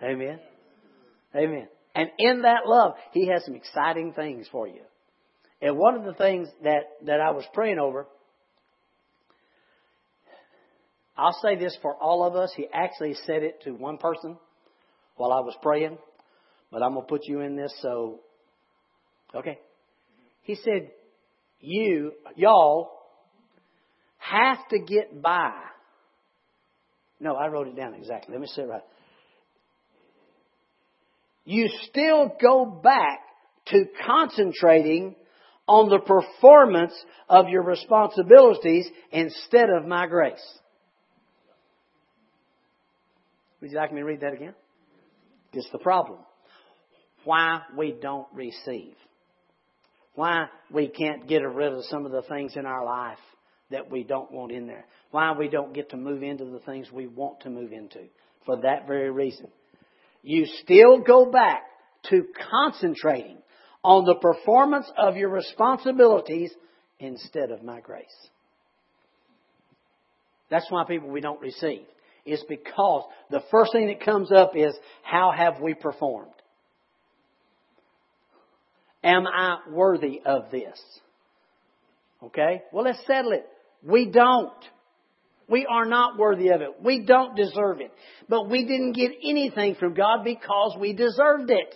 Amen. 0.01 0.39
Amen. 1.35 1.67
And 1.95 2.09
in 2.17 2.41
that 2.41 2.65
love, 2.65 2.93
He 3.11 3.27
has 3.27 3.45
some 3.45 3.55
exciting 3.55 4.13
things 4.13 4.47
for 4.51 4.67
you. 4.67 4.81
And 5.61 5.77
one 5.77 5.95
of 5.95 6.03
the 6.03 6.13
things 6.13 6.49
that, 6.63 6.83
that 7.05 7.21
I 7.21 7.31
was 7.31 7.45
praying 7.53 7.79
over 7.79 8.07
I'll 11.17 11.37
say 11.43 11.55
this 11.55 11.77
for 11.81 11.95
all 11.95 12.25
of 12.25 12.35
us. 12.35 12.51
He 12.55 12.67
actually 12.73 13.15
said 13.25 13.43
it 13.43 13.61
to 13.63 13.71
one 13.71 13.97
person 13.97 14.37
while 15.15 15.31
I 15.31 15.41
was 15.41 15.55
praying, 15.61 15.97
but 16.71 16.81
I'm 16.81 16.93
going 16.93 17.05
to 17.05 17.09
put 17.09 17.21
you 17.25 17.41
in 17.41 17.55
this 17.55 17.73
so, 17.81 18.21
okay. 19.35 19.59
He 20.41 20.55
said, 20.55 20.89
you, 21.59 22.13
y'all, 22.35 22.91
have 24.17 24.67
to 24.69 24.79
get 24.79 25.21
by. 25.21 25.51
No, 27.19 27.35
I 27.35 27.47
wrote 27.47 27.67
it 27.67 27.75
down 27.75 27.93
exactly. 27.93 28.33
Let 28.33 28.41
me 28.41 28.47
say 28.47 28.63
it 28.63 28.67
right. 28.67 28.81
You 31.45 31.69
still 31.89 32.31
go 32.41 32.65
back 32.65 33.19
to 33.67 33.85
concentrating 34.05 35.15
on 35.67 35.89
the 35.89 35.99
performance 35.99 36.93
of 37.29 37.49
your 37.49 37.63
responsibilities 37.63 38.87
instead 39.11 39.69
of 39.69 39.85
my 39.85 40.07
grace. 40.07 40.59
Would 43.61 43.71
you 43.71 43.77
like 43.77 43.93
me 43.93 44.01
to 44.01 44.05
read 44.05 44.21
that 44.21 44.33
again? 44.33 44.53
It's 45.53 45.69
the 45.71 45.79
problem. 45.79 46.19
Why 47.23 47.61
we 47.77 47.93
don't 47.93 48.27
receive. 48.33 48.95
Why 50.15 50.47
we 50.69 50.89
can't 50.89 51.27
get 51.27 51.41
rid 51.41 51.71
of 51.71 51.85
some 51.85 52.05
of 52.05 52.11
the 52.11 52.23
things 52.23 52.57
in 52.57 52.65
our 52.65 52.83
life 52.83 53.19
that 53.71 53.89
we 53.89 54.03
don't 54.03 54.31
want 54.31 54.51
in 54.51 54.67
there. 54.67 54.85
Why 55.11 55.31
we 55.31 55.47
don't 55.47 55.73
get 55.73 55.89
to 55.91 55.97
move 55.97 56.23
into 56.23 56.45
the 56.45 56.59
things 56.59 56.91
we 56.91 57.07
want 57.07 57.41
to 57.41 57.49
move 57.49 57.71
into. 57.71 57.99
For 58.45 58.57
that 58.61 58.85
very 58.85 59.09
reason. 59.09 59.47
You 60.23 60.45
still 60.63 60.99
go 60.99 61.29
back 61.29 61.63
to 62.09 62.25
concentrating 62.49 63.37
on 63.83 64.05
the 64.05 64.15
performance 64.15 64.89
of 64.97 65.17
your 65.17 65.29
responsibilities 65.29 66.51
instead 66.99 67.51
of 67.51 67.63
my 67.63 67.81
grace. 67.81 68.05
That's 70.49 70.69
why 70.69 70.85
people 70.85 71.09
we 71.09 71.21
don't 71.21 71.41
receive 71.41 71.83
is 72.25 72.43
because 72.47 73.03
the 73.29 73.43
first 73.51 73.73
thing 73.73 73.87
that 73.87 74.05
comes 74.05 74.31
up 74.31 74.55
is 74.55 74.73
how 75.01 75.31
have 75.35 75.59
we 75.59 75.73
performed? 75.73 76.29
Am 79.03 79.27
I 79.27 79.57
worthy 79.69 80.21
of 80.25 80.49
this? 80.49 80.81
Okay? 82.23 82.61
Well, 82.71 82.85
let's 82.85 83.05
settle 83.05 83.33
it. 83.33 83.45
We 83.83 84.05
don't. 84.05 84.53
We 85.49 85.65
are 85.69 85.85
not 85.85 86.17
worthy 86.17 86.49
of 86.49 86.61
it. 86.61 86.81
We 86.81 87.03
don't 87.05 87.35
deserve 87.35 87.81
it. 87.81 87.91
But 88.29 88.49
we 88.49 88.65
didn't 88.65 88.93
get 88.93 89.11
anything 89.23 89.75
from 89.75 89.93
God 89.93 90.23
because 90.23 90.77
we 90.79 90.93
deserved 90.93 91.49
it. 91.49 91.75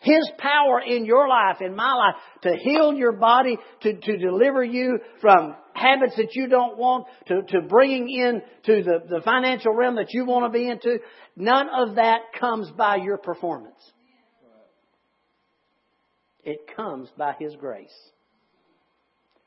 His 0.00 0.28
power 0.36 0.80
in 0.84 1.04
your 1.06 1.28
life, 1.28 1.58
in 1.60 1.76
my 1.76 1.94
life, 1.94 2.16
to 2.42 2.56
heal 2.56 2.92
your 2.92 3.12
body, 3.12 3.56
to, 3.82 3.94
to 3.94 4.16
deliver 4.16 4.64
you 4.64 4.98
from 5.20 5.54
habits 5.74 6.16
that 6.16 6.34
you 6.34 6.48
don't 6.48 6.76
want, 6.76 7.06
to, 7.28 7.42
to 7.42 7.60
bringing 7.68 8.10
in 8.10 8.42
to 8.64 8.82
the, 8.82 8.98
the 9.08 9.20
financial 9.24 9.72
realm 9.72 9.94
that 9.96 10.08
you 10.10 10.24
want 10.24 10.52
to 10.52 10.58
be 10.58 10.68
into, 10.68 10.98
none 11.36 11.68
of 11.72 11.94
that 11.94 12.20
comes 12.38 12.68
by 12.72 12.96
your 12.96 13.16
performance. 13.16 13.78
It 16.42 16.58
comes 16.76 17.08
by 17.16 17.36
His 17.38 17.54
grace. 17.54 17.94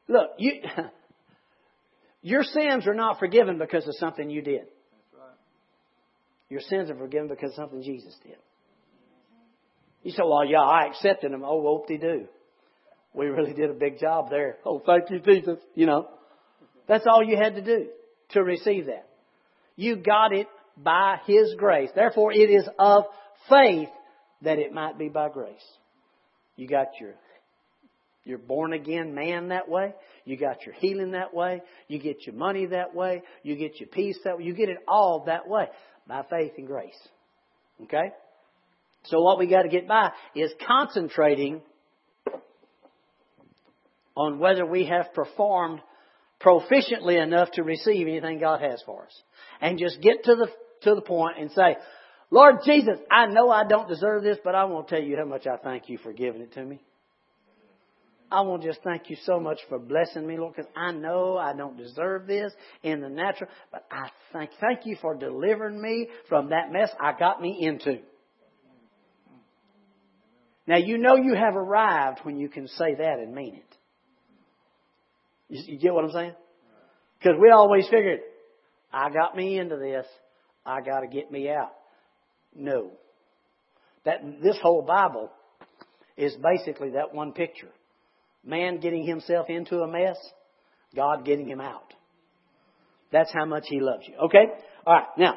Look, 0.08 0.30
you, 0.38 0.62
your 2.26 2.42
sins 2.42 2.88
are 2.88 2.96
not 2.96 3.20
forgiven 3.20 3.60
because 3.60 3.88
of 3.88 3.94
something 4.00 4.32
you 4.32 4.42
did. 4.42 4.64
Your 6.50 6.60
sins 6.60 6.90
are 6.90 6.96
forgiven 6.96 7.28
because 7.28 7.52
of 7.52 7.56
something 7.56 7.84
Jesus 7.84 8.16
did. 8.24 8.38
You 10.02 10.10
say, 10.10 10.24
well, 10.26 10.44
yeah, 10.44 10.62
I 10.62 10.88
accepted 10.88 11.32
them. 11.32 11.44
Oh, 11.46 11.62
whoop 11.62 11.86
de 11.86 12.00
do. 12.00 12.26
We 13.14 13.28
really 13.28 13.54
did 13.54 13.70
a 13.70 13.76
big 13.76 14.00
job 14.00 14.32
there. 14.32 14.58
Oh, 14.66 14.82
thank 14.84 15.12
you, 15.12 15.20
Jesus. 15.20 15.60
You 15.76 15.86
know, 15.86 16.08
that's 16.88 17.06
all 17.08 17.24
you 17.24 17.38
had 17.38 17.54
to 17.58 17.62
do 17.62 17.90
to 18.32 18.44
receive 18.44 18.88
that. 18.88 19.08
You 19.76 19.96
got 19.96 20.34
it 20.34 20.48
by 20.76 21.18
His 21.28 21.54
grace. 21.56 21.92
Therefore, 21.94 22.32
it 22.32 22.50
is 22.50 22.68
of 22.80 23.04
faith 23.48 23.90
that 24.42 24.58
it 24.58 24.74
might 24.74 24.98
be 24.98 25.10
by 25.10 25.30
grace. 25.30 25.54
You 26.56 26.68
got 26.68 26.88
your 27.00 27.14
you're 28.26 28.40
born 28.40 28.74
again 28.74 29.14
man 29.14 29.50
that 29.50 29.70
way. 29.70 29.94
You 30.26 30.36
got 30.36 30.66
your 30.66 30.74
healing 30.74 31.12
that 31.12 31.34
way. 31.34 31.62
You 31.88 32.00
get 32.00 32.26
your 32.26 32.36
money 32.36 32.66
that 32.66 32.94
way. 32.96 33.22
You 33.44 33.56
get 33.56 33.80
your 33.80 33.88
peace 33.88 34.18
that 34.24 34.40
way. 34.40 34.44
You 34.44 34.54
get 34.54 34.70
it 34.70 34.80
all 34.88 35.26
that 35.28 35.48
way 35.48 35.68
by 36.08 36.24
faith 36.30 36.54
and 36.58 36.66
grace. 36.66 36.98
Okay? 37.84 38.12
So 39.04 39.22
what 39.22 39.38
we 39.38 39.48
got 39.48 39.62
to 39.62 39.70
get 39.70 39.88
by 39.88 40.12
is 40.36 40.52
concentrating 40.68 41.62
on 44.18 44.40
whether 44.40 44.66
we 44.66 44.86
have 44.86 45.14
performed 45.14 45.82
proficiently 46.42 47.22
enough 47.22 47.52
to 47.52 47.64
receive 47.64 48.08
anything 48.08 48.40
God 48.40 48.62
has 48.62 48.82
for 48.88 49.04
us. 49.06 49.22
And 49.62 49.78
just 49.78 50.02
get 50.02 50.24
to 50.24 50.36
the, 50.36 50.48
to 50.82 50.96
the 50.96 51.02
point 51.02 51.38
and 51.40 51.52
say, 51.52 51.78
Lord 52.32 52.56
Jesus, 52.66 52.98
I 53.12 53.28
know 53.28 53.52
I 53.52 53.66
don't 53.66 53.88
deserve 53.88 54.24
this, 54.24 54.38
but 54.44 54.56
I 54.56 54.64
want 54.66 54.88
to 54.88 54.96
tell 54.96 55.04
you 55.04 55.16
how 55.18 55.26
much 55.26 55.46
I 55.46 55.58
thank 55.58 55.90
you 55.90 56.00
for 56.00 56.12
giving 56.12 56.42
it 56.42 56.54
to 56.54 56.66
me. 56.66 56.82
I 58.32 58.42
want 58.42 58.64
to 58.64 58.68
just 58.68 58.82
thank 58.84 59.10
you 59.10 59.18
so 59.24 59.40
much 59.40 59.60
for 59.70 59.78
blessing 59.78 60.26
me, 60.26 60.38
Lord, 60.38 60.56
because 60.56 60.72
I 60.76 60.92
know 60.92 61.38
I 61.38 61.54
don't 61.56 61.78
deserve 61.78 62.26
this 62.26 62.52
in 62.82 63.02
the 63.02 63.10
natural, 63.10 63.50
but 63.72 63.86
I 63.92 64.10
thank, 64.34 64.52
thank 64.60 64.86
you 64.86 64.98
for 65.02 65.16
delivering 65.16 65.80
me 65.80 66.08
from 66.28 66.50
that 66.50 66.72
mess 66.72 66.90
I 67.00 67.14
got 67.18 67.42
me 67.42 67.58
into. 67.62 68.00
Now 70.68 70.78
you 70.78 70.98
know 70.98 71.16
you 71.16 71.36
have 71.36 71.56
arrived 71.56 72.22
when 72.24 72.38
you 72.38 72.50
can 72.50 72.68
say 72.68 72.96
that 72.96 73.20
and 73.20 73.36
mean 73.36 73.56
it. 73.56 73.78
You, 75.48 75.74
you 75.74 75.80
get 75.80 75.94
what 75.94 76.06
I'm 76.06 76.12
saying? 76.12 76.34
Because 77.20 77.40
we 77.40 77.52
always 77.52 77.86
figured, 77.86 78.22
I 78.92 79.12
got 79.12 79.36
me 79.36 79.60
into 79.60 79.78
this, 79.78 80.06
I 80.66 80.82
got 80.82 81.02
to 81.02 81.08
get 81.08 81.32
me 81.32 81.50
out. 81.50 81.74
No. 82.56 82.92
That 84.06 84.22
this 84.42 84.58
whole 84.62 84.82
Bible 84.82 85.32
is 86.18 86.36
basically 86.36 86.92
that 86.92 87.14
one 87.14 87.34
picture. 87.34 87.70
Man 88.46 88.80
getting 88.80 89.06
himself 89.06 89.50
into 89.50 89.80
a 89.80 89.88
mess, 89.88 90.18
God 90.96 91.26
getting 91.26 91.48
him 91.48 91.60
out. 91.60 91.94
That's 93.12 93.32
how 93.34 93.46
much 93.46 93.64
He 93.68 93.80
loves 93.80 94.04
you. 94.08 94.16
Okay? 94.26 94.46
All 94.86 94.94
right. 94.94 95.08
Now, 95.18 95.36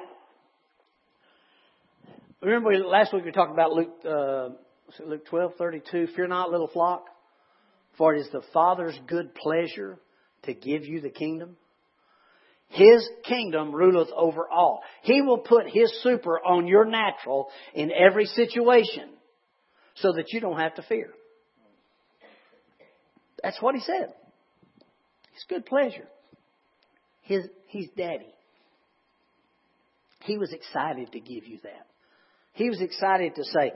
remember 2.42 2.76
last 2.78 3.12
week 3.12 3.24
we 3.24 3.30
talked 3.30 3.52
about 3.52 3.72
Luke 3.72 3.94
uh, 4.04 4.48
Luke 5.06 5.26
twelve 5.26 5.52
thirty 5.56 5.80
two. 5.90 6.08
Fear 6.14 6.28
not, 6.28 6.50
little 6.50 6.68
flock, 6.68 7.04
for 7.96 8.14
it 8.14 8.20
is 8.20 8.28
the 8.32 8.42
Father's 8.52 8.98
good 9.06 9.34
pleasure 9.34 9.98
to 10.44 10.54
give 10.54 10.84
you 10.84 11.00
the 11.00 11.10
kingdom. 11.10 11.56
His 12.68 13.08
kingdom 13.24 13.72
ruleth 13.72 14.10
over 14.14 14.48
all. 14.48 14.82
He 15.02 15.22
will 15.22 15.38
put 15.38 15.68
His 15.68 15.90
super 16.02 16.38
on 16.38 16.66
your 16.66 16.84
natural 16.84 17.48
in 17.74 17.90
every 17.92 18.26
situation 18.26 19.08
so 19.94 20.12
that 20.12 20.32
you 20.32 20.40
don't 20.40 20.58
have 20.58 20.74
to 20.74 20.82
fear. 20.82 21.10
That's 23.42 23.60
what 23.60 23.74
He 23.74 23.80
said. 23.80 24.12
His 25.32 25.44
good 25.48 25.66
pleasure. 25.66 26.08
His, 27.22 27.44
he's 27.66 27.88
daddy. 27.96 28.34
He 30.24 30.38
was 30.38 30.52
excited 30.52 31.12
to 31.12 31.20
give 31.20 31.46
you 31.46 31.58
that. 31.62 31.86
He 32.54 32.68
was 32.68 32.80
excited 32.80 33.34
to 33.36 33.44
say, 33.44 33.72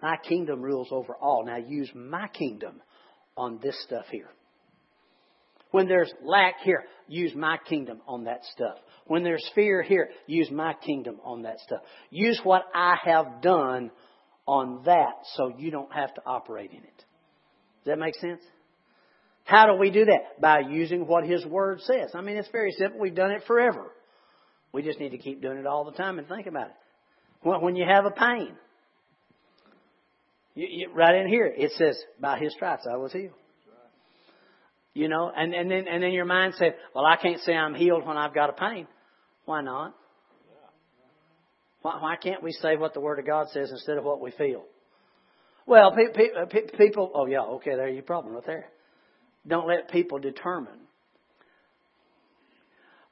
My 0.00 0.16
kingdom 0.16 0.62
rules 0.62 0.88
over 0.92 1.16
all. 1.16 1.44
Now 1.44 1.56
use 1.56 1.90
my 1.94 2.28
kingdom 2.28 2.80
on 3.36 3.58
this 3.62 3.76
stuff 3.84 4.04
here. 4.10 4.28
When 5.70 5.88
there's 5.88 6.12
lack 6.22 6.60
here, 6.62 6.84
use 7.08 7.34
my 7.34 7.58
kingdom 7.68 8.00
on 8.06 8.24
that 8.24 8.44
stuff. 8.52 8.76
When 9.06 9.22
there's 9.22 9.44
fear 9.54 9.82
here, 9.82 10.10
use 10.26 10.50
my 10.50 10.74
kingdom 10.74 11.18
on 11.24 11.42
that 11.42 11.58
stuff. 11.60 11.80
Use 12.10 12.40
what 12.44 12.62
I 12.74 12.96
have 13.04 13.42
done 13.42 13.90
on 14.46 14.82
that 14.84 15.14
so 15.34 15.52
you 15.58 15.70
don't 15.70 15.92
have 15.92 16.14
to 16.14 16.22
operate 16.24 16.70
in 16.70 16.78
it. 16.78 17.04
Does 17.88 17.96
that 17.96 18.04
make 18.04 18.16
sense? 18.16 18.42
How 19.44 19.64
do 19.64 19.78
we 19.80 19.90
do 19.90 20.04
that? 20.04 20.38
By 20.42 20.58
using 20.58 21.06
what 21.06 21.24
His 21.24 21.46
Word 21.46 21.80
says. 21.80 22.10
I 22.14 22.20
mean, 22.20 22.36
it's 22.36 22.50
very 22.52 22.70
simple. 22.72 23.00
We've 23.00 23.14
done 23.14 23.30
it 23.30 23.44
forever. 23.46 23.92
We 24.74 24.82
just 24.82 25.00
need 25.00 25.12
to 25.12 25.18
keep 25.18 25.40
doing 25.40 25.56
it 25.56 25.66
all 25.66 25.86
the 25.86 25.96
time 25.96 26.18
and 26.18 26.28
think 26.28 26.46
about 26.46 26.66
it. 26.66 27.62
When 27.62 27.76
you 27.76 27.86
have 27.86 28.04
a 28.04 28.10
pain, 28.10 28.52
you, 30.54 30.66
you, 30.70 30.92
right 30.92 31.14
in 31.14 31.28
here, 31.28 31.46
it 31.46 31.72
says, 31.78 31.98
by 32.20 32.38
His 32.38 32.52
stripes 32.52 32.86
I 32.86 32.98
was 32.98 33.10
healed. 33.10 33.32
You 34.92 35.08
know, 35.08 35.32
and, 35.34 35.54
and 35.54 35.70
then 35.70 35.86
and 35.88 36.02
then 36.02 36.12
your 36.12 36.26
mind 36.26 36.56
said, 36.58 36.74
Well, 36.94 37.06
I 37.06 37.16
can't 37.16 37.40
say 37.40 37.54
I'm 37.54 37.74
healed 37.74 38.04
when 38.06 38.18
I've 38.18 38.34
got 38.34 38.50
a 38.50 38.52
pain. 38.52 38.86
Why 39.46 39.62
not? 39.62 39.94
Why, 41.80 42.02
why 42.02 42.16
can't 42.16 42.42
we 42.42 42.52
say 42.52 42.76
what 42.76 42.92
the 42.92 43.00
Word 43.00 43.18
of 43.18 43.26
God 43.26 43.46
says 43.50 43.70
instead 43.70 43.96
of 43.96 44.04
what 44.04 44.20
we 44.20 44.30
feel? 44.32 44.64
Well, 45.68 45.92
pe- 45.92 46.12
pe- 46.14 46.32
uh, 46.32 46.46
pe- 46.46 46.78
people, 46.78 47.12
oh 47.14 47.26
yeah, 47.26 47.42
okay, 47.42 47.76
there's 47.76 47.92
your 47.92 48.02
problem 48.02 48.34
right 48.34 48.46
there. 48.46 48.70
Don't 49.46 49.68
let 49.68 49.90
people 49.90 50.18
determine. 50.18 50.80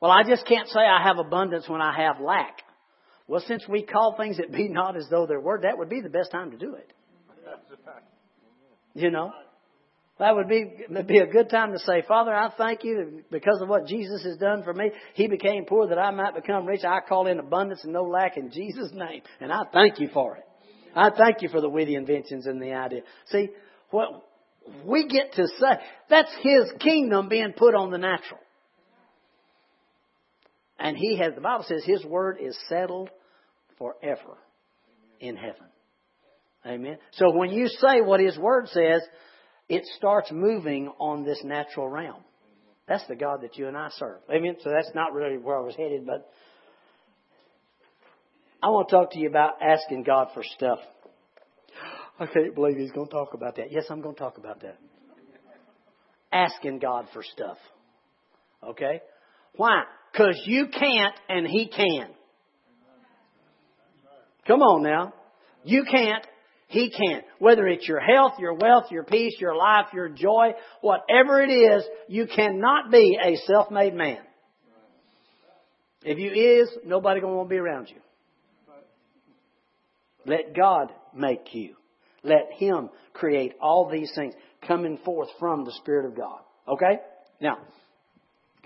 Well, 0.00 0.10
I 0.10 0.22
just 0.26 0.46
can't 0.46 0.66
say 0.68 0.80
I 0.80 1.02
have 1.02 1.18
abundance 1.18 1.68
when 1.68 1.82
I 1.82 1.94
have 2.04 2.18
lack. 2.18 2.62
Well, 3.28 3.42
since 3.46 3.66
we 3.68 3.82
call 3.82 4.16
things 4.16 4.38
that 4.38 4.52
be 4.52 4.68
not 4.68 4.96
as 4.96 5.06
though 5.10 5.26
they 5.26 5.36
were, 5.36 5.60
that 5.62 5.76
would 5.76 5.90
be 5.90 6.00
the 6.00 6.08
best 6.08 6.30
time 6.30 6.50
to 6.52 6.56
do 6.56 6.74
it. 6.74 6.90
You 8.94 9.10
know? 9.10 9.32
That 10.18 10.34
would 10.34 10.48
be, 10.48 10.64
be 11.06 11.18
a 11.18 11.26
good 11.26 11.50
time 11.50 11.72
to 11.72 11.78
say, 11.78 12.02
Father, 12.08 12.34
I 12.34 12.50
thank 12.56 12.84
you 12.84 13.22
because 13.30 13.60
of 13.60 13.68
what 13.68 13.86
Jesus 13.86 14.24
has 14.24 14.38
done 14.38 14.62
for 14.62 14.72
me. 14.72 14.90
He 15.12 15.28
became 15.28 15.66
poor 15.66 15.88
that 15.88 15.98
I 15.98 16.10
might 16.10 16.34
become 16.34 16.64
rich. 16.64 16.84
I 16.84 17.00
call 17.06 17.26
in 17.26 17.38
abundance 17.38 17.84
and 17.84 17.92
no 17.92 18.04
lack 18.04 18.38
in 18.38 18.50
Jesus' 18.50 18.92
name. 18.94 19.20
And 19.40 19.52
I 19.52 19.64
thank 19.74 20.00
you 20.00 20.08
for 20.14 20.36
it. 20.36 20.45
I 20.96 21.10
thank 21.10 21.42
you 21.42 21.48
for 21.50 21.60
the 21.60 21.68
witty 21.68 21.94
inventions 21.94 22.46
and 22.46 22.60
the 22.60 22.72
idea. 22.72 23.02
See, 23.26 23.50
what 23.90 24.26
we 24.84 25.06
get 25.06 25.34
to 25.34 25.46
say, 25.46 25.78
that's 26.08 26.32
His 26.42 26.72
kingdom 26.80 27.28
being 27.28 27.52
put 27.52 27.74
on 27.74 27.90
the 27.90 27.98
natural. 27.98 28.40
And 30.78 30.96
He 30.96 31.18
has, 31.18 31.34
the 31.34 31.40
Bible 31.42 31.64
says 31.68 31.84
His 31.84 32.04
word 32.04 32.38
is 32.40 32.58
settled 32.68 33.10
forever 33.78 34.38
in 35.20 35.36
heaven. 35.36 35.66
Amen. 36.66 36.98
So 37.12 37.30
when 37.30 37.50
you 37.50 37.68
say 37.68 38.00
what 38.00 38.20
His 38.20 38.38
word 38.38 38.68
says, 38.68 39.02
it 39.68 39.84
starts 39.96 40.30
moving 40.32 40.88
on 40.98 41.24
this 41.24 41.40
natural 41.44 41.88
realm. 41.88 42.22
That's 42.88 43.06
the 43.06 43.16
God 43.16 43.42
that 43.42 43.56
you 43.56 43.68
and 43.68 43.76
I 43.76 43.88
serve. 43.90 44.20
Amen. 44.30 44.56
So 44.62 44.70
that's 44.70 44.94
not 44.94 45.12
really 45.12 45.38
where 45.38 45.58
I 45.58 45.60
was 45.60 45.74
headed, 45.76 46.06
but 46.06 46.30
I 48.62 48.68
want 48.68 48.88
to 48.88 48.96
talk 48.96 49.12
to 49.12 49.18
you 49.18 49.28
about 49.28 49.62
asking 49.62 50.02
God 50.04 50.28
for 50.34 50.42
stuff. 50.42 50.78
I 52.18 52.26
can't 52.26 52.54
believe 52.54 52.76
he's 52.76 52.92
going 52.92 53.08
to 53.08 53.12
talk 53.12 53.34
about 53.34 53.56
that. 53.56 53.70
Yes, 53.70 53.84
I'm 53.90 54.00
going 54.00 54.14
to 54.14 54.18
talk 54.20 54.38
about 54.38 54.62
that. 54.62 54.78
Asking 56.32 56.78
God 56.78 57.06
for 57.12 57.22
stuff. 57.22 57.58
Okay? 58.62 59.00
Why? 59.54 59.82
Because 60.12 60.40
you 60.46 60.68
can't 60.68 61.14
and 61.28 61.46
he 61.46 61.68
can. 61.68 62.08
Come 64.46 64.60
on 64.60 64.82
now. 64.82 65.12
You 65.64 65.84
can't 65.84 66.24
he 66.68 66.90
can. 66.90 67.22
Whether 67.38 67.66
it's 67.68 67.86
your 67.86 68.00
health, 68.00 68.34
your 68.38 68.54
wealth, 68.54 68.86
your 68.90 69.04
peace, 69.04 69.36
your 69.38 69.54
life, 69.54 69.86
your 69.92 70.08
joy, 70.08 70.52
whatever 70.80 71.40
it 71.40 71.50
is, 71.50 71.84
you 72.08 72.26
cannot 72.26 72.90
be 72.90 73.18
a 73.22 73.36
self-made 73.46 73.94
man. 73.94 74.18
If 76.02 76.18
you 76.18 76.30
is, 76.30 76.68
nobody 76.84 77.20
gonna 77.20 77.34
want 77.34 77.48
to 77.48 77.54
be 77.54 77.58
around 77.58 77.88
you. 77.88 77.96
Let 80.26 80.54
God 80.54 80.92
make 81.14 81.54
you. 81.54 81.76
Let 82.22 82.52
Him 82.52 82.90
create 83.12 83.54
all 83.60 83.88
these 83.88 84.12
things 84.14 84.34
coming 84.66 84.98
forth 85.04 85.28
from 85.38 85.64
the 85.64 85.72
Spirit 85.72 86.06
of 86.06 86.16
God. 86.16 86.40
Okay? 86.68 87.00
Now, 87.40 87.58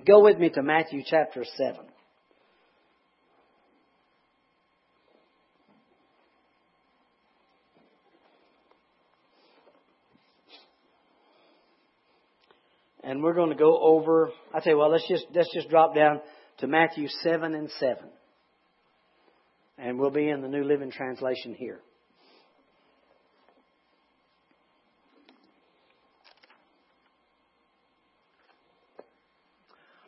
go 0.07 0.25
with 0.25 0.39
me 0.39 0.49
to 0.51 0.63
Matthew 0.63 1.03
chapter 1.07 1.45
7. 1.57 1.81
and 13.03 13.23
we're 13.23 13.35
going 13.35 13.51
to 13.51 13.57
go 13.57 13.79
over. 13.81 14.31
I 14.55 14.61
tell 14.61 14.75
you 14.75 14.79
what, 14.79 14.93
let's 14.93 15.09
just 15.09 15.27
let's 15.35 15.53
just 15.53 15.69
drop 15.69 15.95
down 15.95 16.21
to 16.59 16.67
Matthew 16.67 17.09
seven 17.23 17.55
and 17.55 17.71
seven, 17.79 18.09
and 19.81 19.99
we'll 19.99 20.11
be 20.11 20.29
in 20.29 20.43
the 20.43 20.49
New 20.49 20.63
Living 20.63 20.91
Translation 20.91 21.55
here. 21.55 21.81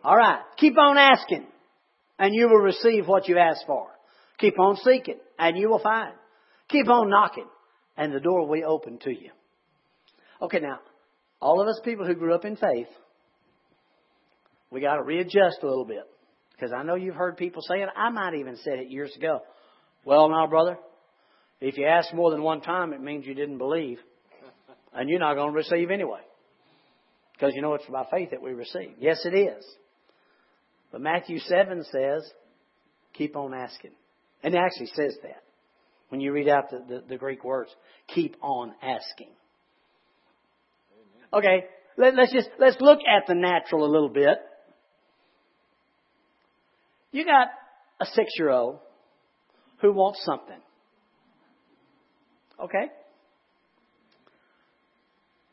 All 0.05 0.17
right, 0.17 0.41
keep 0.57 0.77
on 0.77 0.99
asking, 0.99 1.47
and 2.19 2.35
you 2.35 2.49
will 2.49 2.59
receive 2.59 3.07
what 3.07 3.29
you 3.29 3.39
ask 3.39 3.65
for. 3.67 3.87
Keep 4.39 4.59
on 4.59 4.77
seeking, 4.77 5.19
and 5.39 5.57
you 5.57 5.69
will 5.69 5.79
find. 5.79 6.15
Keep 6.69 6.89
on 6.89 7.09
knocking, 7.09 7.47
and 7.97 8.13
the 8.13 8.21
door 8.21 8.47
will 8.47 8.55
be 8.55 8.65
open 8.65 8.99
to 9.05 9.11
you. 9.11 9.31
Okay, 10.43 10.59
now 10.59 10.81
all 11.41 11.61
of 11.61 11.69
us 11.69 11.81
people 11.85 12.05
who 12.05 12.15
grew 12.15 12.35
up 12.35 12.45
in 12.45 12.57
faith, 12.57 12.89
we 14.71 14.81
got 14.81 14.97
to 14.97 15.03
readjust 15.03 15.59
a 15.63 15.67
little 15.67 15.85
bit. 15.85 16.03
Because 16.53 16.73
I 16.77 16.83
know 16.83 16.95
you've 16.95 17.15
heard 17.15 17.37
people 17.37 17.63
say 17.63 17.83
it. 17.83 17.89
I 17.97 18.11
might 18.11 18.35
even 18.35 18.57
said 18.57 18.79
it 18.79 18.91
years 18.91 19.15
ago. 19.17 19.41
Well, 20.05 20.29
now, 20.29 20.47
brother, 20.47 20.79
if 21.61 21.77
you 21.79 21.87
ask 21.87 22.13
more 22.13 22.31
than 22.31 22.43
one 22.43 22.61
time, 22.61 22.93
it 22.93 23.01
means 23.01 23.27
you 23.27 23.35
didn't 23.35 23.59
believe. 23.59 23.99
And 24.95 25.09
you're 25.09 25.21
not 25.21 25.35
going 25.35 25.51
to 25.51 25.57
receive 25.57 25.91
anyway. 25.91 26.21
Because 27.33 27.55
you 27.55 27.63
know 27.63 27.75
it's 27.75 27.87
by 27.87 28.05
faith 28.11 28.31
that 28.31 28.43
we 28.43 28.53
receive. 28.53 28.93
Yes, 28.99 29.25
it 29.25 29.35
is. 29.35 29.65
But 30.91 31.01
Matthew 31.01 31.39
7 31.39 31.85
says, 31.91 32.31
keep 33.15 33.37
on 33.37 33.55
asking. 33.55 33.93
And 34.43 34.55
it 34.55 34.59
actually 34.59 34.91
says 34.95 35.17
that 35.23 35.43
when 36.13 36.21
you 36.21 36.31
read 36.31 36.47
out 36.47 36.69
the, 36.71 36.85
the, 36.87 37.03
the 37.09 37.17
Greek 37.17 37.43
words. 37.43 37.71
Keep 38.09 38.37
on 38.43 38.75
asking. 38.83 39.31
Okay, 41.33 41.65
let, 41.97 42.19
us 42.19 42.29
just 42.31 42.51
let's 42.59 42.77
look 42.81 42.99
at 42.99 43.27
the 43.27 43.35
natural 43.35 43.87
a 43.87 43.91
little 43.91 44.11
bit. 44.11 44.37
You 47.13 47.25
got 47.25 47.49
a 47.99 48.05
six-year-old 48.05 48.81
who 49.83 49.93
wants 49.93 50.25
something. 50.25 50.61
Okay? 52.59 52.91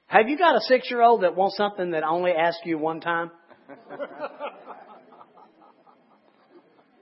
Have 0.07 0.29
you 0.29 0.37
got 0.37 0.55
a 0.55 0.61
six-year-old 0.61 1.23
that 1.23 1.35
wants 1.35 1.57
something 1.57 1.91
that 1.91 2.03
only 2.03 2.31
asks 2.31 2.61
you 2.63 2.77
one 2.77 3.01
time? 3.01 3.31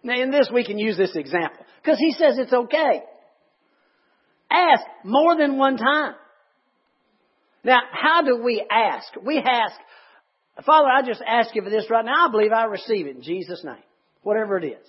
now, 0.04 0.22
in 0.22 0.32
this, 0.32 0.50
we 0.52 0.66
can 0.66 0.80
use 0.80 0.98
this 0.98 1.16
example 1.16 1.66
because 1.84 2.00
he 2.00 2.14
says 2.14 2.38
it's 2.38 2.54
okay. 2.54 3.04
Ask 4.50 4.84
more 5.04 5.38
than 5.38 5.58
one 5.58 5.78
time. 5.78 6.16
Now, 7.64 7.80
how 7.92 8.22
do 8.22 8.42
we 8.42 8.66
ask? 8.70 9.08
We 9.26 9.40
ask, 9.40 9.76
Father, 10.66 10.88
I 10.88 11.02
just 11.06 11.22
ask 11.26 11.54
you 11.54 11.62
for 11.62 11.70
this 11.70 11.90
right 11.90 12.06
now. 12.06 12.28
I 12.28 12.32
believe 12.32 12.52
I 12.54 12.66
receive 12.66 13.08
it 13.08 13.18
in 13.18 13.22
Jesus' 13.22 13.64
name. 13.64 13.84
Whatever 14.22 14.58
it 14.58 14.66
is. 14.66 14.86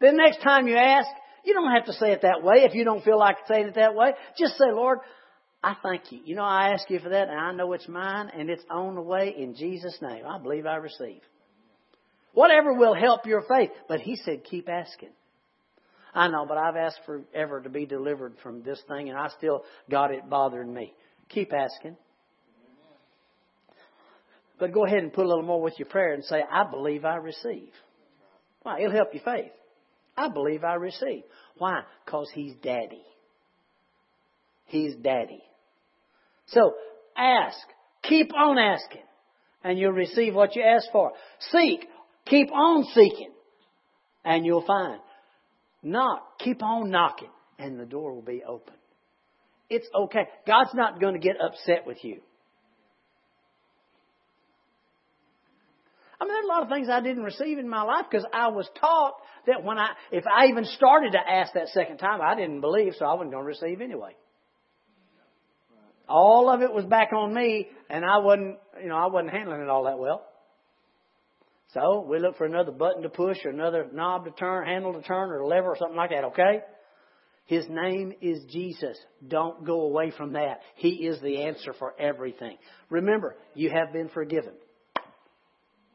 Then 0.00 0.16
next 0.16 0.42
time 0.42 0.66
you 0.66 0.76
ask, 0.76 1.08
you 1.44 1.54
don't 1.54 1.72
have 1.72 1.86
to 1.86 1.92
say 1.92 2.12
it 2.12 2.22
that 2.22 2.42
way 2.42 2.64
if 2.64 2.74
you 2.74 2.84
don't 2.84 3.04
feel 3.04 3.18
like 3.18 3.36
saying 3.46 3.68
it 3.68 3.74
that 3.74 3.94
way. 3.94 4.12
Just 4.38 4.56
say, 4.56 4.66
Lord, 4.72 4.98
I 5.62 5.74
thank 5.82 6.12
you. 6.12 6.20
You 6.24 6.36
know, 6.36 6.44
I 6.44 6.70
ask 6.70 6.88
you 6.88 6.98
for 7.00 7.08
that 7.08 7.28
and 7.28 7.38
I 7.38 7.52
know 7.52 7.72
it's 7.72 7.88
mine 7.88 8.30
and 8.36 8.48
it's 8.48 8.64
on 8.70 8.94
the 8.94 9.02
way 9.02 9.34
in 9.36 9.54
Jesus' 9.54 9.98
name. 10.00 10.24
I 10.26 10.38
believe 10.38 10.66
I 10.66 10.76
receive. 10.76 11.20
Whatever 12.32 12.74
will 12.74 12.94
help 12.94 13.26
your 13.26 13.42
faith. 13.42 13.70
But 13.88 14.00
he 14.00 14.16
said, 14.16 14.44
keep 14.44 14.68
asking. 14.68 15.10
I 16.14 16.28
know, 16.28 16.46
but 16.46 16.58
I've 16.58 16.76
asked 16.76 17.00
forever 17.04 17.60
to 17.60 17.68
be 17.68 17.86
delivered 17.86 18.34
from 18.42 18.62
this 18.62 18.80
thing 18.88 19.08
and 19.08 19.18
I 19.18 19.28
still 19.36 19.64
got 19.90 20.12
it 20.12 20.28
bothering 20.28 20.72
me. 20.72 20.92
Keep 21.28 21.52
asking. 21.52 21.96
But 24.58 24.72
go 24.72 24.84
ahead 24.84 24.98
and 24.98 25.12
put 25.12 25.24
a 25.24 25.28
little 25.28 25.44
more 25.44 25.60
with 25.60 25.78
your 25.78 25.88
prayer 25.88 26.14
and 26.14 26.24
say, 26.24 26.42
I 26.50 26.64
believe 26.68 27.04
I 27.04 27.16
receive. 27.16 27.70
Why? 28.62 28.80
It'll 28.80 28.92
help 28.92 29.14
your 29.14 29.22
faith. 29.22 29.52
I 30.18 30.28
believe 30.28 30.64
I 30.64 30.74
receive. 30.74 31.22
Why? 31.56 31.82
Because 32.04 32.28
He's 32.34 32.54
Daddy. 32.62 33.04
He's 34.66 34.94
Daddy. 34.96 35.42
So, 36.46 36.74
ask. 37.16 37.58
Keep 38.02 38.34
on 38.34 38.58
asking. 38.58 39.02
And 39.62 39.78
you'll 39.78 39.92
receive 39.92 40.34
what 40.34 40.56
you 40.56 40.62
ask 40.62 40.86
for. 40.92 41.12
Seek. 41.50 41.86
Keep 42.26 42.50
on 42.52 42.84
seeking. 42.94 43.32
And 44.24 44.44
you'll 44.44 44.66
find. 44.66 45.00
Knock. 45.82 46.38
Keep 46.40 46.62
on 46.62 46.90
knocking, 46.90 47.30
and 47.58 47.78
the 47.78 47.86
door 47.86 48.14
will 48.14 48.22
be 48.22 48.42
open. 48.46 48.74
It's 49.70 49.88
okay. 49.94 50.26
God's 50.46 50.74
not 50.74 51.00
going 51.00 51.14
to 51.14 51.20
get 51.20 51.36
upset 51.40 51.86
with 51.86 51.98
you. 52.02 52.20
I 56.20 56.24
mean, 56.24 56.34
there's 56.34 56.44
a 56.44 56.48
lot 56.48 56.62
of 56.62 56.68
things 56.68 56.88
I 56.90 57.00
didn't 57.00 57.22
receive 57.22 57.58
in 57.58 57.68
my 57.68 57.82
life 57.82 58.06
because 58.10 58.26
I 58.32 58.48
was 58.48 58.68
taught 58.80 59.14
that 59.46 59.62
when 59.62 59.78
I, 59.78 59.90
if 60.10 60.24
I 60.26 60.46
even 60.46 60.64
started 60.64 61.12
to 61.12 61.18
ask 61.18 61.52
that 61.54 61.68
second 61.68 61.98
time, 61.98 62.20
I 62.20 62.34
didn't 62.34 62.60
believe, 62.60 62.94
so 62.98 63.04
I 63.04 63.14
wasn't 63.14 63.30
going 63.30 63.44
to 63.44 63.48
receive 63.48 63.80
anyway. 63.80 64.16
All 66.08 66.50
of 66.50 66.62
it 66.62 66.72
was 66.72 66.84
back 66.86 67.12
on 67.12 67.32
me, 67.32 67.68
and 67.88 68.04
I 68.04 68.18
wasn't, 68.18 68.56
you 68.82 68.88
know, 68.88 68.96
I 68.96 69.06
wasn't 69.06 69.32
handling 69.32 69.60
it 69.60 69.68
all 69.68 69.84
that 69.84 69.98
well. 69.98 70.24
So 71.74 72.00
we 72.08 72.18
look 72.18 72.36
for 72.36 72.46
another 72.46 72.72
button 72.72 73.02
to 73.02 73.10
push, 73.10 73.36
or 73.44 73.50
another 73.50 73.86
knob 73.92 74.24
to 74.24 74.30
turn, 74.32 74.66
handle 74.66 74.94
to 74.94 75.02
turn, 75.02 75.30
or 75.30 75.46
lever, 75.46 75.68
or 75.68 75.76
something 75.76 75.96
like 75.96 76.10
that. 76.10 76.24
Okay? 76.24 76.62
His 77.44 77.66
name 77.68 78.12
is 78.20 78.42
Jesus. 78.50 78.98
Don't 79.26 79.64
go 79.64 79.82
away 79.82 80.10
from 80.10 80.32
that. 80.32 80.60
He 80.76 81.06
is 81.06 81.20
the 81.20 81.44
answer 81.44 81.74
for 81.78 81.94
everything. 81.98 82.56
Remember, 82.90 83.36
you 83.54 83.70
have 83.70 83.92
been 83.92 84.08
forgiven 84.08 84.54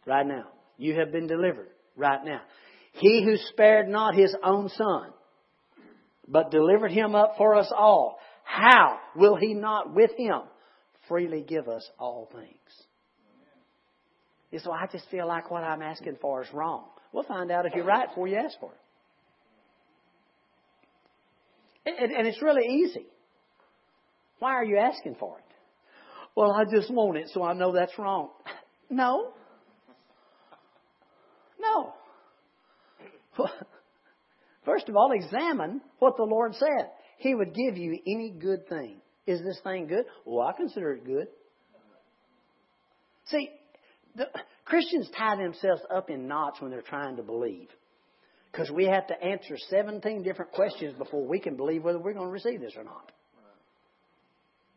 right 0.05 0.25
now. 0.25 0.47
You 0.77 0.95
have 0.99 1.11
been 1.11 1.27
delivered 1.27 1.69
right 1.95 2.23
now. 2.23 2.41
He 2.93 3.23
who 3.23 3.37
spared 3.51 3.87
not 3.87 4.15
his 4.15 4.35
own 4.43 4.69
son, 4.69 5.13
but 6.27 6.51
delivered 6.51 6.91
him 6.91 7.15
up 7.15 7.35
for 7.37 7.55
us 7.55 7.71
all, 7.75 8.19
how 8.43 8.99
will 9.15 9.35
he 9.35 9.53
not 9.53 9.93
with 9.93 10.11
him 10.17 10.41
freely 11.07 11.41
give 11.41 11.67
us 11.67 11.89
all 11.97 12.29
things? 12.31 12.57
So 14.63 14.71
I 14.71 14.85
just 14.91 15.09
feel 15.09 15.27
like 15.27 15.49
what 15.49 15.63
I'm 15.63 15.81
asking 15.81 16.17
for 16.21 16.43
is 16.43 16.47
wrong. 16.53 16.85
We'll 17.11 17.23
find 17.23 17.49
out 17.49 17.65
if 17.65 17.73
you're 17.73 17.85
right 17.85 18.07
before 18.07 18.27
you 18.27 18.37
ask 18.37 18.59
for 18.59 18.71
it. 18.71 18.79
And 21.85 22.27
it's 22.27 22.41
really 22.41 22.67
easy. 22.67 23.07
Why 24.39 24.51
are 24.51 24.63
you 24.63 24.77
asking 24.77 25.15
for 25.19 25.37
it? 25.39 25.43
Well, 26.35 26.51
I 26.51 26.65
just 26.65 26.91
want 26.91 27.17
it, 27.17 27.29
so 27.33 27.43
I 27.43 27.53
know 27.53 27.73
that's 27.73 27.97
wrong. 27.97 28.29
No. 28.89 29.33
First 34.65 34.89
of 34.89 34.95
all, 34.95 35.11
examine 35.11 35.81
what 35.99 36.17
the 36.17 36.23
Lord 36.23 36.55
said. 36.55 36.89
He 37.17 37.35
would 37.35 37.53
give 37.53 37.77
you 37.77 37.99
any 38.07 38.31
good 38.31 38.67
thing. 38.67 38.97
Is 39.25 39.41
this 39.41 39.59
thing 39.63 39.87
good? 39.87 40.05
Well, 40.25 40.47
I 40.47 40.53
consider 40.53 40.93
it 40.93 41.05
good. 41.05 41.27
See, 43.25 43.49
the, 44.15 44.25
Christians 44.65 45.09
tie 45.17 45.35
themselves 45.37 45.81
up 45.93 46.09
in 46.09 46.27
knots 46.27 46.61
when 46.61 46.71
they're 46.71 46.81
trying 46.81 47.17
to 47.17 47.23
believe. 47.23 47.69
Because 48.51 48.69
we 48.69 48.85
have 48.85 49.07
to 49.07 49.23
answer 49.23 49.57
17 49.69 50.23
different 50.23 50.51
questions 50.51 50.93
before 50.97 51.25
we 51.25 51.39
can 51.39 51.55
believe 51.55 51.83
whether 51.83 51.97
we're 51.97 52.13
going 52.13 52.27
to 52.27 52.31
receive 52.31 52.61
this 52.61 52.73
or 52.77 52.83
not. 52.83 53.11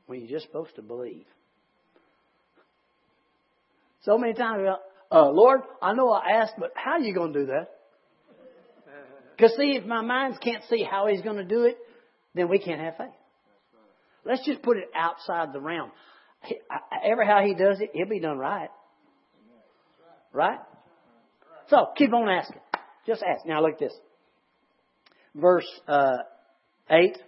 When 0.07 0.21
you're 0.21 0.31
just 0.31 0.47
supposed 0.47 0.75
to 0.77 0.83
believe. 0.83 1.27
So 4.03 4.16
many 4.16 4.35
times, 4.35 4.62
uh, 5.11 5.31
Lord, 5.31 5.61
I 5.83 5.92
know 5.92 6.11
I 6.11 6.40
asked, 6.40 6.55
but 6.59 6.71
how 6.75 6.92
are 6.92 7.01
you 7.01 7.12
going 7.12 7.33
to 7.33 7.40
do 7.40 7.47
that? 7.47 7.76
Because 9.37 9.55
see, 9.57 9.77
if 9.77 9.85
my 9.85 10.01
minds 10.01 10.38
can't 10.42 10.62
see 10.68 10.83
how 10.83 11.09
He's 11.09 11.22
going 11.22 11.37
to 11.37 11.44
do 11.44 11.64
it, 11.64 11.77
then 12.35 12.49
we 12.49 12.59
can't 12.59 12.81
have 12.81 12.96
faith. 12.96 13.09
Let's 14.25 14.44
just 14.44 14.62
put 14.62 14.77
it 14.77 14.90
outside 14.94 15.53
the 15.53 15.61
realm. 15.61 15.92
Ever 17.05 17.25
how 17.25 17.42
He 17.44 17.55
does 17.55 17.81
it, 17.81 17.90
it'll 17.94 18.09
be 18.09 18.20
done 18.20 18.38
right. 18.38 18.70
Right? 20.33 20.59
So 21.68 21.88
keep 21.96 22.12
on 22.12 22.29
asking. 22.29 22.61
Just 23.07 23.22
ask. 23.22 23.46
Now 23.46 23.62
look 23.62 23.75
at 23.75 23.79
this. 23.79 23.94
Verse 25.35 25.66
uh, 25.87 26.18
8. 26.90 27.18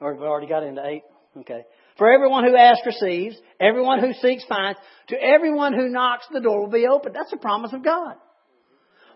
Or 0.00 0.14
we've 0.14 0.22
already 0.22 0.46
got 0.46 0.62
into 0.62 0.84
8. 0.84 1.02
Okay. 1.40 1.64
For 1.98 2.12
everyone 2.12 2.44
who 2.44 2.56
asks 2.56 2.84
receives, 2.86 3.36
everyone 3.60 4.00
who 4.00 4.12
seeks 4.14 4.44
finds, 4.44 4.78
to 5.08 5.16
everyone 5.16 5.72
who 5.72 5.88
knocks 5.88 6.26
the 6.32 6.40
door 6.40 6.60
will 6.60 6.70
be 6.70 6.86
open. 6.86 7.12
That's 7.12 7.32
a 7.32 7.36
promise 7.36 7.72
of 7.72 7.84
God. 7.84 8.16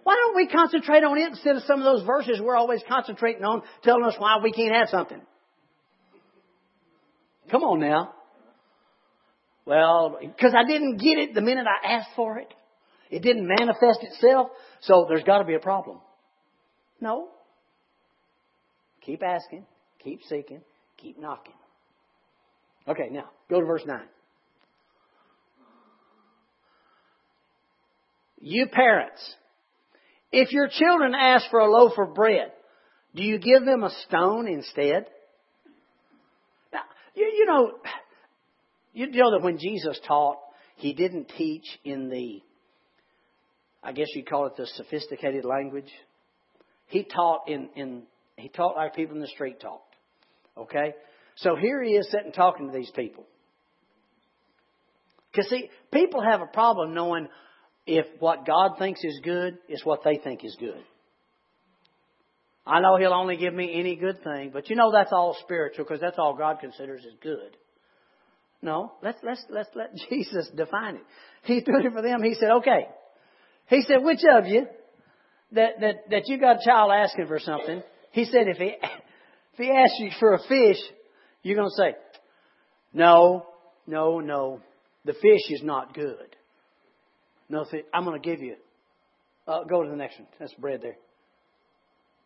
Why 0.08 0.14
don't 0.14 0.36
we 0.36 0.46
concentrate 0.48 1.04
on 1.04 1.18
it 1.18 1.28
instead 1.28 1.56
of 1.56 1.64
some 1.64 1.80
of 1.80 1.84
those 1.84 2.06
verses 2.06 2.40
we're 2.40 2.56
always 2.56 2.80
concentrating 2.88 3.44
on 3.44 3.60
telling 3.82 4.04
us 4.04 4.14
why 4.16 4.38
we 4.42 4.52
can't 4.52 4.74
have 4.74 4.88
something? 4.88 5.20
Come 7.50 7.62
on 7.62 7.78
now. 7.78 8.14
Well, 9.66 10.16
because 10.18 10.54
I 10.56 10.66
didn't 10.66 10.96
get 10.96 11.18
it 11.18 11.34
the 11.34 11.42
minute 11.42 11.66
I 11.66 11.92
asked 11.92 12.08
for 12.16 12.38
it. 12.38 12.48
It 13.10 13.20
didn't 13.20 13.46
manifest 13.46 13.98
itself, 14.00 14.48
so 14.80 15.04
there's 15.10 15.24
got 15.24 15.40
to 15.40 15.44
be 15.44 15.56
a 15.56 15.58
problem. 15.58 15.98
No. 17.02 17.28
Keep 19.04 19.22
asking, 19.22 19.66
keep 20.02 20.20
seeking, 20.26 20.62
keep 20.96 21.20
knocking. 21.20 21.52
Okay, 22.88 23.10
now, 23.10 23.28
go 23.50 23.60
to 23.60 23.66
verse 23.66 23.82
9. 23.84 24.00
You 28.40 28.68
parents, 28.68 29.34
if 30.32 30.52
your 30.52 30.68
children 30.68 31.14
ask 31.14 31.50
for 31.50 31.60
a 31.60 31.70
loaf 31.70 31.92
of 31.98 32.14
bread, 32.14 32.52
do 33.14 33.22
you 33.22 33.38
give 33.38 33.64
them 33.64 33.82
a 33.82 33.90
stone 34.06 34.46
instead? 34.46 35.06
Now, 36.72 36.82
you, 37.14 37.24
you 37.24 37.46
know, 37.46 37.72
you 38.92 39.10
know 39.10 39.32
that 39.32 39.42
when 39.42 39.58
Jesus 39.58 39.98
taught, 40.06 40.38
he 40.76 40.92
didn't 40.92 41.32
teach 41.36 41.66
in 41.84 42.08
the, 42.08 42.42
I 43.82 43.92
guess 43.92 44.08
you'd 44.14 44.28
call 44.28 44.46
it 44.46 44.56
the 44.56 44.66
sophisticated 44.74 45.44
language. 45.44 45.90
He 46.86 47.04
taught 47.04 47.48
in, 47.48 47.68
in 47.74 48.02
he 48.36 48.48
taught 48.48 48.76
like 48.76 48.94
people 48.94 49.16
in 49.16 49.20
the 49.20 49.28
street 49.28 49.60
talked. 49.60 49.94
Okay? 50.56 50.94
So 51.36 51.56
here 51.56 51.82
he 51.82 51.92
is 51.92 52.08
sitting 52.10 52.32
talking 52.32 52.70
to 52.70 52.76
these 52.76 52.90
people. 52.94 53.24
Because 55.30 55.50
see, 55.50 55.70
people 55.92 56.22
have 56.22 56.40
a 56.40 56.46
problem 56.46 56.94
knowing 56.94 57.28
if 57.88 58.06
what 58.20 58.46
God 58.46 58.72
thinks 58.78 59.00
is 59.02 59.20
good 59.24 59.58
is 59.68 59.84
what 59.84 60.04
they 60.04 60.18
think 60.22 60.44
is 60.44 60.56
good. 60.60 60.84
I 62.66 62.80
know 62.80 62.98
He'll 62.98 63.14
only 63.14 63.38
give 63.38 63.54
me 63.54 63.72
any 63.74 63.96
good 63.96 64.22
thing, 64.22 64.50
but 64.52 64.68
you 64.68 64.76
know 64.76 64.92
that's 64.92 65.12
all 65.12 65.36
spiritual 65.42 65.84
because 65.84 66.00
that's 66.00 66.18
all 66.18 66.36
God 66.36 66.58
considers 66.60 67.00
as 67.06 67.14
good. 67.22 67.56
No, 68.60 68.92
let's, 69.02 69.18
let's, 69.22 69.42
let's 69.50 69.70
let 69.74 69.94
Jesus 70.10 70.50
define 70.54 70.96
it. 70.96 71.02
He 71.44 71.60
did 71.60 71.86
it 71.86 71.92
for 71.92 72.02
them. 72.02 72.22
He 72.22 72.34
said, 72.34 72.50
okay. 72.58 72.88
He 73.68 73.82
said, 73.82 74.02
which 74.02 74.20
of 74.30 74.46
you 74.46 74.66
that, 75.52 75.80
that, 75.80 75.94
that 76.10 76.22
you 76.26 76.38
got 76.38 76.56
a 76.56 76.64
child 76.64 76.90
asking 76.92 77.26
for 77.26 77.38
something, 77.38 77.82
he 78.12 78.24
said, 78.24 78.48
if 78.48 78.58
he, 78.58 78.64
if 79.52 79.58
he 79.58 79.70
asks 79.70 79.96
you 79.98 80.10
for 80.18 80.34
a 80.34 80.38
fish, 80.48 80.78
you're 81.42 81.56
going 81.56 81.70
to 81.70 81.82
say, 81.82 81.96
no, 82.92 83.46
no, 83.86 84.20
no, 84.20 84.60
the 85.04 85.14
fish 85.14 85.50
is 85.50 85.62
not 85.62 85.94
good. 85.94 86.36
No, 87.48 87.64
I'm 87.94 88.04
going 88.04 88.20
to 88.20 88.28
give 88.28 88.40
you, 88.40 88.56
uh, 89.46 89.64
go 89.64 89.82
to 89.82 89.88
the 89.88 89.96
next 89.96 90.18
one. 90.18 90.28
That's 90.38 90.52
bread 90.54 90.80
there. 90.82 90.96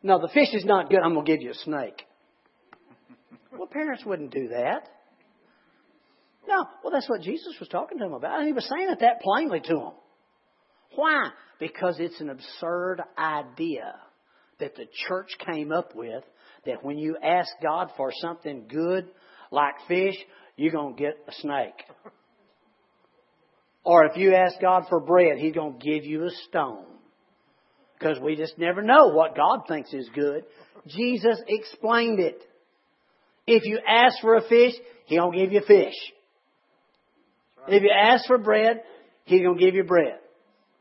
No, 0.02 0.20
the 0.20 0.28
fish 0.28 0.48
is 0.52 0.64
not 0.64 0.90
good. 0.90 0.98
I'm 0.98 1.14
going 1.14 1.24
to 1.24 1.32
give 1.32 1.42
you 1.42 1.50
a 1.50 1.54
snake. 1.54 2.02
well, 3.52 3.68
parents 3.68 4.04
wouldn't 4.04 4.32
do 4.32 4.48
that. 4.48 4.88
No, 6.48 6.66
well, 6.82 6.92
that's 6.92 7.08
what 7.08 7.20
Jesus 7.22 7.54
was 7.60 7.68
talking 7.68 7.98
to 7.98 8.04
them 8.04 8.14
about. 8.14 8.38
And 8.38 8.46
he 8.46 8.52
was 8.52 8.68
saying 8.68 8.90
it 8.90 9.00
that 9.00 9.20
plainly 9.20 9.60
to 9.60 9.74
them. 9.74 9.92
Why? 10.96 11.28
Because 11.60 11.96
it's 12.00 12.20
an 12.20 12.30
absurd 12.30 13.00
idea 13.16 13.94
that 14.58 14.74
the 14.74 14.86
church 15.08 15.30
came 15.46 15.70
up 15.70 15.94
with 15.94 16.24
that 16.66 16.84
when 16.84 16.98
you 16.98 17.16
ask 17.22 17.48
God 17.62 17.90
for 17.96 18.10
something 18.20 18.66
good, 18.68 19.08
like 19.50 19.74
fish, 19.86 20.16
you're 20.56 20.72
going 20.72 20.96
to 20.96 21.00
get 21.00 21.16
a 21.28 21.32
snake. 21.40 21.74
Or 23.84 24.04
if 24.04 24.16
you 24.16 24.34
ask 24.34 24.60
God 24.60 24.84
for 24.88 25.00
bread, 25.00 25.38
He's 25.38 25.54
going 25.54 25.78
to 25.78 25.84
give 25.84 26.04
you 26.04 26.24
a 26.24 26.30
stone. 26.48 26.84
Because 27.98 28.18
we 28.20 28.36
just 28.36 28.58
never 28.58 28.82
know 28.82 29.08
what 29.08 29.36
God 29.36 29.62
thinks 29.68 29.92
is 29.92 30.08
good. 30.14 30.44
Jesus 30.86 31.40
explained 31.46 32.20
it. 32.20 32.40
If 33.46 33.64
you 33.64 33.78
ask 33.86 34.20
for 34.20 34.36
a 34.36 34.42
fish, 34.48 34.74
He's 35.06 35.18
going 35.18 35.32
to 35.32 35.38
give 35.38 35.52
you 35.52 35.60
fish. 35.66 35.94
Right. 37.60 37.76
If 37.76 37.82
you 37.82 37.90
ask 37.96 38.26
for 38.26 38.38
bread, 38.38 38.82
He's 39.24 39.42
going 39.42 39.58
to 39.58 39.64
give 39.64 39.74
you 39.74 39.84
bread. 39.84 40.18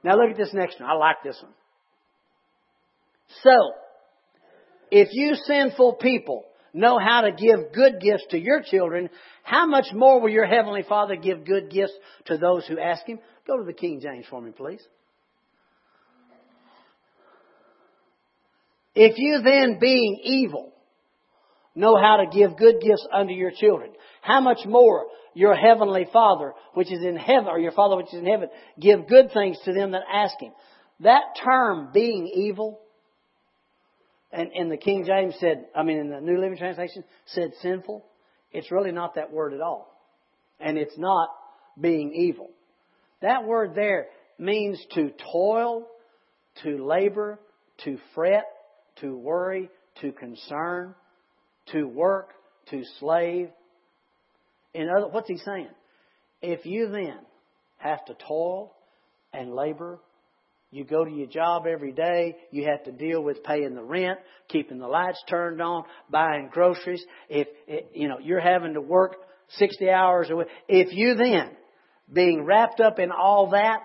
Now 0.04 0.16
look 0.16 0.32
at 0.32 0.38
this 0.38 0.54
next 0.54 0.80
one. 0.80 0.90
I 0.90 0.94
like 0.94 1.18
this 1.24 1.40
one. 1.42 1.54
So, 3.44 3.74
if 4.90 5.10
you 5.12 5.36
sinful 5.36 5.94
people 6.02 6.44
know 6.74 7.00
how 7.00 7.22
to 7.22 7.32
give 7.32 7.74
good 7.74 8.00
gifts 8.02 8.26
to 8.32 8.40
your 8.40 8.62
children, 8.64 9.10
how 9.44 9.66
much 9.66 9.88
more 9.94 10.22
will 10.22 10.30
your 10.30 10.46
Heavenly 10.46 10.84
Father 10.88 11.16
give 11.16 11.46
good 11.46 11.70
gifts 11.70 11.94
to 12.26 12.38
those 12.38 12.66
who 12.68 12.80
ask 12.80 13.06
Him? 13.06 13.20
Go 13.48 13.58
to 13.58 13.64
the 13.64 13.74
King 13.74 14.00
James 14.02 14.26
for 14.30 14.42
me, 14.42 14.52
please. 14.52 14.82
If 18.94 19.18
you 19.18 19.42
then, 19.44 19.80
being 19.80 20.20
evil, 20.24 20.74
know 21.76 21.96
how 21.96 22.18
to 22.18 22.26
give 22.38 22.58
good 22.58 22.82
gifts 22.82 23.08
unto 23.12 23.34
your 23.34 23.52
children, 23.52 23.92
how 24.22 24.42
much 24.42 24.60
more 24.66 25.06
your 25.34 25.56
heavenly 25.56 26.06
Father, 26.12 26.54
which 26.74 26.92
is 26.92 27.04
in 27.04 27.16
heaven, 27.16 27.48
or 27.48 27.58
your 27.58 27.72
Father 27.72 27.96
which 27.96 28.14
is 28.14 28.20
in 28.20 28.26
heaven, 28.26 28.50
give 28.80 29.08
good 29.08 29.32
things 29.34 29.58
to 29.64 29.74
them 29.74 29.92
that 29.92 30.02
ask 30.12 30.36
Him. 30.42 30.52
That 31.00 31.24
term, 31.44 31.90
being 31.94 32.28
evil, 32.28 32.81
and, 34.32 34.52
and 34.54 34.72
the 34.72 34.78
King 34.78 35.06
James 35.06 35.36
said, 35.40 35.66
I 35.76 35.84
mean, 35.84 35.98
in 35.98 36.10
the 36.10 36.22
New 36.22 36.40
Living 36.40 36.58
Translation, 36.58 37.04
said 37.28 37.52
sinful. 37.62 38.06
It's 38.52 38.72
really 38.72 38.92
not 38.92 39.16
that 39.16 39.32
word 39.32 39.54
at 39.54 39.62
all. 39.62 39.94
And 40.60 40.78
it's 40.78 40.98
not 40.98 41.30
being 41.80 42.14
evil. 42.14 42.50
That 43.22 43.46
word 43.46 43.76
there 43.76 44.08
means 44.38 44.84
to 44.96 45.12
toil, 45.32 45.88
to 46.64 46.84
labor, 46.86 47.40
to 47.84 47.98
fret, 48.14 48.46
to 49.02 49.16
worry, 49.16 49.70
to 50.02 50.12
concern, 50.12 50.96
to 51.72 51.86
work, 51.86 52.30
to 52.70 52.84
slave. 53.00 53.50
In 54.74 54.90
other, 54.90 55.08
what's 55.08 55.28
he 55.28 55.38
saying? 55.38 55.70
If 56.42 56.66
you 56.66 56.90
then 56.90 57.18
have 57.78 58.04
to 58.06 58.14
toil 58.14 58.74
and 59.34 59.54
labor 59.54 60.00
you 60.72 60.86
go 60.86 61.04
to 61.04 61.12
your 61.12 61.28
job 61.28 61.68
every 61.68 61.92
day. 61.92 62.38
You 62.50 62.70
have 62.70 62.84
to 62.86 62.92
deal 62.94 63.22
with 63.22 63.44
paying 63.44 63.76
the 63.76 63.84
rent, 63.84 64.20
keeping 64.48 64.80
the 64.80 64.88
lights 64.88 65.22
turned 65.30 65.62
on, 65.62 65.84
buying 66.10 66.50
groceries. 66.52 67.04
If, 67.30 67.48
you 67.94 68.08
know, 68.08 68.20
you're 68.20 68.40
having 68.40 68.76
to 68.76 68.82
work 68.82 69.18
60 69.58 69.90
hours 69.90 70.30
a 70.30 70.36
week. 70.38 70.48
If 70.70 70.94
you 70.94 71.16
then, 71.16 71.50
being 72.12 72.46
wrapped 72.46 72.80
up 72.80 73.00
in 73.00 73.12
all 73.12 73.50
that, 73.52 73.82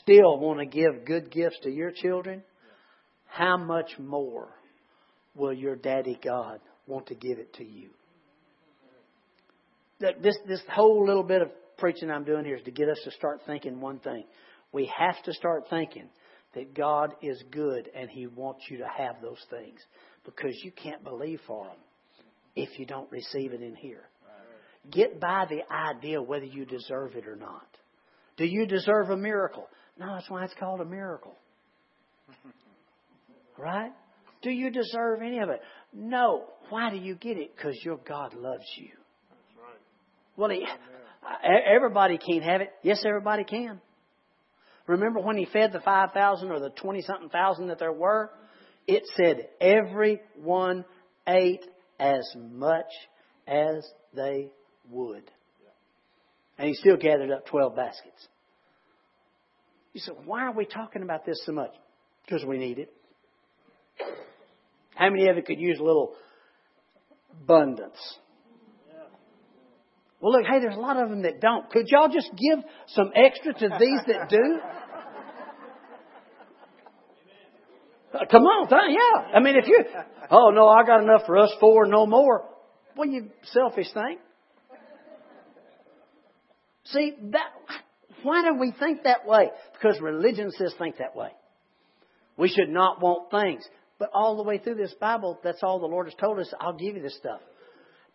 still 0.00 0.38
want 0.38 0.58
to 0.58 0.66
give 0.66 1.04
good 1.04 1.30
gifts 1.30 1.58
to 1.62 1.70
your 1.70 1.92
children, 1.92 2.42
how 3.26 3.56
much 3.56 3.92
more 3.98 4.48
will 5.36 5.52
your 5.52 5.76
daddy 5.76 6.18
God 6.22 6.58
want 6.88 7.06
to 7.08 7.14
give 7.14 7.38
it 7.38 7.54
to 7.54 7.64
you? 7.64 7.90
This, 10.00 10.36
this 10.46 10.60
whole 10.68 11.06
little 11.06 11.22
bit 11.22 11.42
of 11.42 11.50
preaching 11.76 12.10
I'm 12.10 12.24
doing 12.24 12.44
here 12.44 12.56
is 12.56 12.64
to 12.64 12.70
get 12.72 12.88
us 12.88 13.00
to 13.04 13.12
start 13.12 13.42
thinking 13.46 13.80
one 13.80 14.00
thing. 14.00 14.24
We 14.72 14.90
have 14.96 15.22
to 15.24 15.32
start 15.32 15.64
thinking 15.70 16.08
that 16.54 16.74
God 16.74 17.14
is 17.22 17.42
good 17.50 17.88
and 17.94 18.10
He 18.10 18.26
wants 18.26 18.62
you 18.70 18.78
to 18.78 18.88
have 18.96 19.20
those 19.22 19.44
things 19.50 19.80
because 20.24 20.58
you 20.62 20.72
can't 20.72 21.02
believe 21.04 21.40
for 21.46 21.66
them 21.66 21.76
if 22.56 22.78
you 22.78 22.86
don't 22.86 23.10
receive 23.10 23.52
it 23.52 23.62
in 23.62 23.74
here. 23.74 24.04
Get 24.90 25.20
by 25.20 25.46
the 25.48 25.60
idea 25.72 26.22
whether 26.22 26.44
you 26.44 26.64
deserve 26.64 27.14
it 27.14 27.26
or 27.26 27.36
not. 27.36 27.66
Do 28.36 28.44
you 28.44 28.66
deserve 28.66 29.10
a 29.10 29.16
miracle? 29.16 29.68
No, 29.98 30.14
that's 30.14 30.30
why 30.30 30.44
it's 30.44 30.54
called 30.58 30.80
a 30.80 30.84
miracle. 30.84 31.34
Right? 33.60 33.90
Do 34.40 34.50
you 34.50 34.70
deserve 34.70 35.20
any 35.20 35.40
of 35.40 35.48
it? 35.48 35.60
No. 35.92 36.44
Why 36.70 36.90
do 36.90 36.96
you 36.96 37.16
get 37.16 37.36
it? 37.36 37.56
Because 37.56 37.76
your 37.84 37.96
God 37.96 38.32
loves 38.34 38.62
you. 38.76 38.90
That's 39.30 39.58
right. 39.60 39.80
Well, 40.36 40.50
he, 40.50 40.64
everybody 41.74 42.18
can't 42.18 42.44
have 42.44 42.60
it. 42.60 42.70
Yes, 42.84 43.02
everybody 43.04 43.42
can. 43.42 43.80
Remember 44.88 45.20
when 45.20 45.36
he 45.36 45.44
fed 45.44 45.72
the 45.72 45.80
5,000 45.80 46.50
or 46.50 46.60
the 46.60 46.70
20 46.70 47.02
something 47.02 47.28
thousand 47.28 47.68
that 47.68 47.78
there 47.78 47.92
were? 47.92 48.30
It 48.86 49.02
said 49.16 49.48
everyone 49.60 50.86
ate 51.28 51.64
as 52.00 52.26
much 52.36 52.86
as 53.46 53.86
they 54.14 54.50
would. 54.90 55.30
And 56.56 56.68
he 56.68 56.74
still 56.74 56.96
gathered 56.96 57.30
up 57.30 57.46
12 57.46 57.76
baskets. 57.76 58.26
You 59.92 60.00
said, 60.00 60.14
why 60.24 60.44
are 60.44 60.52
we 60.52 60.64
talking 60.64 61.02
about 61.02 61.26
this 61.26 61.40
so 61.44 61.52
much? 61.52 61.72
Because 62.24 62.44
we 62.44 62.56
need 62.56 62.78
it. 62.78 62.92
How 64.94 65.10
many 65.10 65.28
of 65.28 65.36
you 65.36 65.42
could 65.42 65.60
use 65.60 65.78
a 65.78 65.84
little 65.84 66.14
abundance? 67.42 67.98
Well, 70.20 70.32
look, 70.32 70.46
hey, 70.50 70.58
there's 70.60 70.76
a 70.76 70.80
lot 70.80 70.96
of 70.96 71.10
them 71.10 71.22
that 71.22 71.40
don't. 71.40 71.70
Could 71.70 71.86
y'all 71.88 72.08
just 72.08 72.30
give 72.30 72.64
some 72.88 73.12
extra 73.14 73.54
to 73.54 73.76
these 73.78 74.00
that 74.08 74.28
do? 74.28 74.58
Uh, 78.12 78.24
come 78.30 78.42
on, 78.42 78.68
yeah. 78.70 79.36
I 79.36 79.40
mean, 79.40 79.56
if 79.56 79.68
you, 79.68 79.84
oh 80.30 80.50
no, 80.50 80.66
I 80.66 80.82
got 80.84 81.02
enough 81.02 81.22
for 81.26 81.38
us 81.38 81.52
four, 81.60 81.86
no 81.86 82.06
more. 82.06 82.44
Well, 82.96 83.08
you 83.08 83.30
selfish 83.52 83.92
thing. 83.92 84.18
See 86.84 87.12
that? 87.30 87.50
Why 88.22 88.42
do 88.42 88.58
we 88.58 88.72
think 88.72 89.04
that 89.04 89.26
way? 89.26 89.50
Because 89.74 90.00
religion 90.00 90.50
says 90.50 90.74
think 90.78 90.96
that 90.98 91.14
way. 91.14 91.30
We 92.36 92.48
should 92.48 92.70
not 92.70 93.00
want 93.00 93.30
things. 93.30 93.62
But 93.98 94.10
all 94.14 94.36
the 94.36 94.42
way 94.42 94.58
through 94.58 94.76
this 94.76 94.94
Bible, 95.00 95.38
that's 95.42 95.62
all 95.62 95.80
the 95.80 95.86
Lord 95.86 96.06
has 96.06 96.14
told 96.14 96.38
us. 96.38 96.52
I'll 96.60 96.76
give 96.76 96.96
you 96.96 97.02
this 97.02 97.16
stuff. 97.16 97.40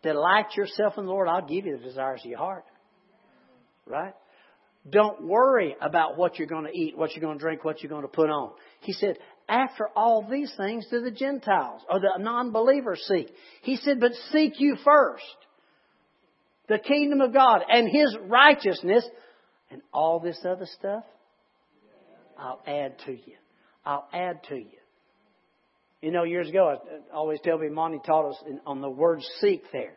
Delight 0.03 0.55
yourself 0.55 0.93
in 0.97 1.05
the 1.05 1.11
Lord. 1.11 1.27
I'll 1.27 1.47
give 1.47 1.65
you 1.65 1.77
the 1.77 1.83
desires 1.83 2.21
of 2.23 2.29
your 2.29 2.37
heart. 2.37 2.65
Right? 3.87 4.13
Don't 4.89 5.23
worry 5.23 5.75
about 5.81 6.17
what 6.17 6.37
you're 6.37 6.47
going 6.47 6.65
to 6.65 6.77
eat, 6.77 6.97
what 6.97 7.15
you're 7.15 7.21
going 7.21 7.37
to 7.37 7.41
drink, 7.41 7.63
what 7.63 7.81
you're 7.81 7.89
going 7.89 8.03
to 8.03 8.09
put 8.09 8.29
on. 8.29 8.51
He 8.81 8.91
said, 8.93 9.17
after 9.47 9.87
all 9.95 10.27
these 10.29 10.53
things 10.57 10.85
do 10.91 11.01
the 11.01 11.11
Gentiles 11.11 11.81
or 11.89 11.99
the 11.99 12.11
non-believers 12.19 13.03
seek. 13.07 13.29
He 13.61 13.77
said, 13.77 13.99
but 13.99 14.11
seek 14.31 14.59
you 14.59 14.77
first 14.83 15.23
the 16.67 16.79
kingdom 16.79 17.21
of 17.21 17.33
God 17.33 17.61
and 17.67 17.89
His 17.89 18.15
righteousness 18.27 19.05
and 19.71 19.81
all 19.93 20.19
this 20.19 20.39
other 20.45 20.67
stuff 20.79 21.03
I'll 22.37 22.61
add 22.67 22.95
to 23.05 23.11
you. 23.11 23.35
I'll 23.85 24.07
add 24.13 24.43
to 24.49 24.55
you. 24.55 24.82
You 26.03 26.11
know, 26.11 26.25
years 26.25 26.49
ago, 26.49 26.67
I 26.67 27.15
always 27.15 27.39
tell 27.45 27.57
people, 27.57 27.73
Monty 27.75 28.01
taught 28.05 28.31
us 28.31 28.35
on 28.65 28.81
the 28.81 28.89
word 28.89 29.21
seek 29.39 29.63
there. 29.71 29.93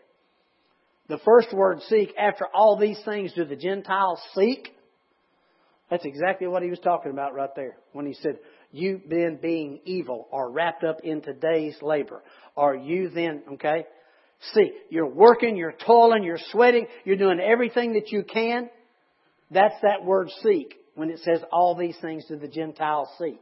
The 1.09 1.19
first 1.25 1.53
word 1.53 1.81
seek, 1.88 2.14
after 2.16 2.47
all 2.55 2.79
these 2.79 3.01
things 3.05 3.33
do 3.33 3.45
the 3.45 3.57
Gentiles 3.57 4.21
seek? 4.37 4.69
That's 5.90 6.05
exactly 6.05 6.47
what 6.47 6.62
he 6.62 6.71
was 6.71 6.79
talking 6.79 7.11
about 7.11 7.35
right 7.35 7.51
there 7.57 7.79
when 7.92 8.07
he 8.07 8.14
said, 8.14 8.38
You 8.71 9.01
then 9.11 9.40
being 9.42 9.81
evil 9.85 10.29
are 10.31 10.49
wrapped 10.49 10.85
up 10.85 11.01
in 11.03 11.23
today's 11.23 11.77
labor. 11.83 12.23
Are 12.57 12.77
you 12.77 13.11
then, 13.11 13.42
okay? 13.55 13.87
See, 14.55 14.71
you're 14.90 15.09
working, 15.09 15.57
you're 15.57 15.75
toiling, 15.85 16.23
you're 16.23 16.38
sweating, 16.53 16.87
you're 17.05 17.16
doing 17.16 17.40
everything 17.40 17.95
that 17.95 18.12
you 18.12 18.23
can. 18.23 18.71
That's 19.51 19.75
that 19.83 20.05
word 20.05 20.31
seek 20.45 20.73
when 20.95 21.11
it 21.11 21.19
says 21.25 21.40
all 21.51 21.75
these 21.75 21.97
things 22.01 22.27
do 22.29 22.37
the 22.37 22.47
Gentiles 22.47 23.09
seek. 23.19 23.40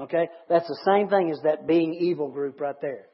Okay? 0.00 0.28
That's 0.48 0.68
the 0.68 0.80
same 0.84 1.08
thing 1.08 1.30
as 1.30 1.40
that 1.42 1.66
being 1.66 1.94
evil 1.94 2.30
group 2.30 2.60
right 2.60 2.80
there. 2.80 3.06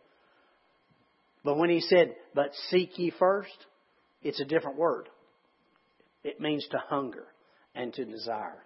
But 1.44 1.58
when 1.58 1.70
he 1.70 1.80
said, 1.80 2.14
but 2.34 2.50
seek 2.70 2.98
ye 2.98 3.12
first, 3.18 3.56
it's 4.22 4.40
a 4.40 4.44
different 4.44 4.78
word. 4.78 5.08
It 6.22 6.40
means 6.40 6.66
to 6.70 6.78
hunger 6.78 7.26
and 7.74 7.92
to 7.94 8.04
desire. 8.04 8.64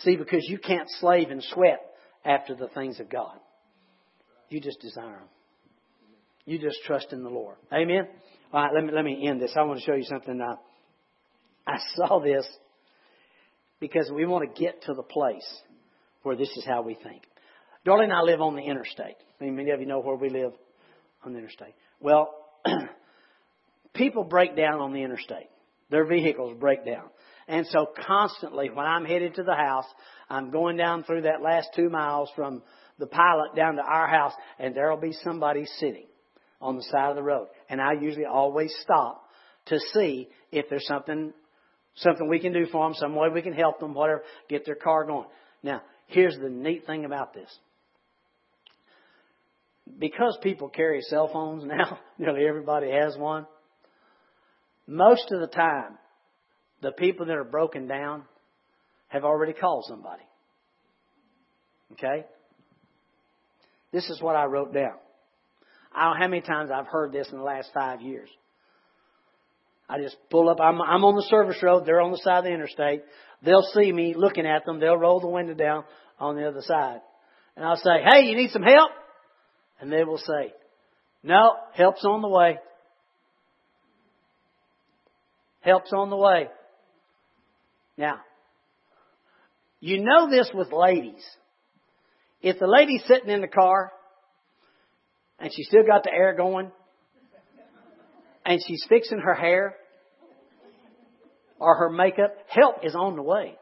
See, 0.00 0.16
because 0.16 0.44
you 0.48 0.58
can't 0.58 0.88
slave 1.00 1.30
and 1.30 1.42
sweat 1.42 1.80
after 2.24 2.54
the 2.54 2.68
things 2.68 3.00
of 3.00 3.08
God. 3.08 3.38
You 4.48 4.60
just 4.60 4.80
desire 4.80 5.18
them. 5.18 5.28
You 6.44 6.58
just 6.58 6.78
trust 6.84 7.12
in 7.12 7.22
the 7.22 7.28
Lord. 7.28 7.56
Amen? 7.72 8.08
All 8.52 8.62
right, 8.62 8.72
let 8.74 8.84
me, 8.84 8.92
let 8.92 9.04
me 9.04 9.28
end 9.28 9.40
this. 9.40 9.52
I 9.56 9.62
want 9.62 9.78
to 9.80 9.84
show 9.84 9.94
you 9.94 10.04
something 10.04 10.38
now. 10.38 10.60
I 11.66 11.76
saw 11.94 12.20
this 12.20 12.48
because 13.80 14.10
we 14.10 14.24
want 14.24 14.54
to 14.54 14.60
get 14.60 14.82
to 14.84 14.94
the 14.94 15.02
place 15.02 15.46
where 16.22 16.36
this 16.36 16.50
is 16.56 16.64
how 16.66 16.82
we 16.82 16.94
think. 16.94 17.22
Darlene 17.86 18.04
and 18.04 18.12
I 18.12 18.22
live 18.22 18.40
on 18.40 18.56
the 18.56 18.62
interstate. 18.62 19.16
I 19.40 19.44
mean, 19.44 19.56
many 19.56 19.70
of 19.70 19.80
you 19.80 19.86
know 19.86 20.00
where 20.00 20.16
we 20.16 20.28
live 20.28 20.52
on 21.24 21.32
the 21.32 21.38
interstate. 21.38 21.74
Well, 22.00 22.34
people 23.94 24.24
break 24.24 24.56
down 24.56 24.80
on 24.80 24.92
the 24.92 25.02
interstate. 25.02 25.48
Their 25.90 26.04
vehicles 26.04 26.56
break 26.58 26.84
down. 26.84 27.04
And 27.46 27.66
so 27.68 27.86
constantly 28.06 28.68
when 28.68 28.84
I'm 28.84 29.04
headed 29.04 29.36
to 29.36 29.42
the 29.42 29.54
house, 29.54 29.86
I'm 30.28 30.50
going 30.50 30.76
down 30.76 31.04
through 31.04 31.22
that 31.22 31.40
last 31.42 31.68
two 31.74 31.88
miles 31.88 32.30
from 32.36 32.62
the 32.98 33.06
pilot 33.06 33.54
down 33.56 33.76
to 33.76 33.82
our 33.82 34.06
house 34.06 34.32
and 34.58 34.74
there'll 34.74 35.00
be 35.00 35.14
somebody 35.24 35.64
sitting 35.78 36.06
on 36.60 36.76
the 36.76 36.82
side 36.82 37.10
of 37.10 37.16
the 37.16 37.22
road. 37.22 37.48
And 37.70 37.80
I 37.80 37.92
usually 37.92 38.26
always 38.26 38.74
stop 38.82 39.24
to 39.66 39.78
see 39.94 40.28
if 40.52 40.66
there's 40.68 40.86
something, 40.86 41.32
something 41.96 42.28
we 42.28 42.40
can 42.40 42.52
do 42.52 42.66
for 42.66 42.86
them, 42.86 42.94
some 42.94 43.14
way 43.14 43.28
we 43.32 43.42
can 43.42 43.54
help 43.54 43.80
them, 43.80 43.94
whatever, 43.94 44.22
get 44.48 44.66
their 44.66 44.74
car 44.74 45.04
going. 45.04 45.28
Now, 45.62 45.82
here's 46.06 46.36
the 46.38 46.48
neat 46.48 46.86
thing 46.86 47.04
about 47.04 47.34
this. 47.34 47.50
Because 49.98 50.38
people 50.42 50.68
carry 50.68 51.00
cell 51.02 51.30
phones 51.32 51.64
now, 51.66 51.98
nearly 52.18 52.46
everybody 52.46 52.90
has 52.90 53.16
one. 53.16 53.46
Most 54.86 55.30
of 55.30 55.40
the 55.40 55.46
time, 55.46 55.98
the 56.80 56.92
people 56.92 57.26
that 57.26 57.36
are 57.36 57.44
broken 57.44 57.86
down 57.86 58.24
have 59.08 59.24
already 59.24 59.52
called 59.52 59.84
somebody. 59.88 60.22
Okay? 61.92 62.24
This 63.92 64.08
is 64.10 64.20
what 64.20 64.36
I 64.36 64.44
wrote 64.44 64.72
down. 64.72 64.94
I 65.94 66.04
don't 66.04 66.14
know 66.14 66.24
how 66.24 66.28
many 66.28 66.42
times 66.42 66.70
I've 66.70 66.86
heard 66.86 67.12
this 67.12 67.28
in 67.30 67.38
the 67.38 67.44
last 67.44 67.70
five 67.74 68.02
years. 68.02 68.28
I 69.88 69.98
just 70.00 70.16
pull 70.30 70.50
up. 70.50 70.60
I'm, 70.60 70.80
I'm 70.82 71.04
on 71.04 71.16
the 71.16 71.26
service 71.30 71.62
road. 71.62 71.86
They're 71.86 72.02
on 72.02 72.12
the 72.12 72.18
side 72.18 72.38
of 72.38 72.44
the 72.44 72.50
interstate. 72.50 73.02
They'll 73.42 73.68
see 73.74 73.92
me 73.92 74.14
looking 74.16 74.46
at 74.46 74.64
them. 74.64 74.80
They'll 74.80 74.96
roll 74.96 75.20
the 75.20 75.28
window 75.28 75.54
down 75.54 75.84
on 76.18 76.36
the 76.36 76.48
other 76.48 76.62
side. 76.62 77.00
And 77.56 77.64
I'll 77.64 77.76
say, 77.76 78.02
hey, 78.04 78.26
you 78.26 78.36
need 78.36 78.50
some 78.50 78.62
help? 78.62 78.90
And 79.80 79.92
they 79.92 80.04
will 80.04 80.18
say, 80.18 80.52
no, 81.22 81.54
help's 81.74 82.04
on 82.04 82.22
the 82.22 82.28
way. 82.28 82.58
Help's 85.60 85.92
on 85.92 86.10
the 86.10 86.16
way. 86.16 86.48
Now, 87.96 88.20
you 89.80 90.02
know 90.02 90.30
this 90.30 90.50
with 90.54 90.72
ladies. 90.72 91.24
If 92.40 92.58
the 92.58 92.66
lady's 92.66 93.02
sitting 93.06 93.30
in 93.30 93.40
the 93.40 93.48
car 93.48 93.92
and 95.38 95.52
she's 95.52 95.66
still 95.66 95.84
got 95.84 96.04
the 96.04 96.12
air 96.12 96.34
going 96.34 96.70
and 98.44 98.60
she's 98.66 98.84
fixing 98.88 99.18
her 99.18 99.34
hair 99.34 99.74
or 101.58 101.76
her 101.76 101.90
makeup, 101.90 102.34
help 102.48 102.84
is 102.84 102.94
on 102.94 103.16
the 103.16 103.22
way. 103.22 103.56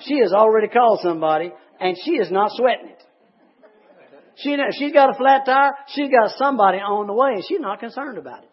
She 0.00 0.18
has 0.18 0.32
already 0.32 0.68
called 0.68 1.00
somebody 1.02 1.52
and 1.80 1.96
she 2.04 2.12
is 2.12 2.30
not 2.30 2.50
sweating 2.54 2.88
it. 2.88 3.02
She, 4.36 4.56
she's 4.78 4.92
got 4.92 5.10
a 5.10 5.14
flat 5.14 5.46
tire, 5.46 5.72
she's 5.88 6.10
got 6.10 6.36
somebody 6.36 6.78
on 6.78 7.06
the 7.06 7.12
way 7.12 7.34
and 7.34 7.44
she's 7.46 7.60
not 7.60 7.80
concerned 7.80 8.18
about 8.18 8.42
it. 8.42 8.50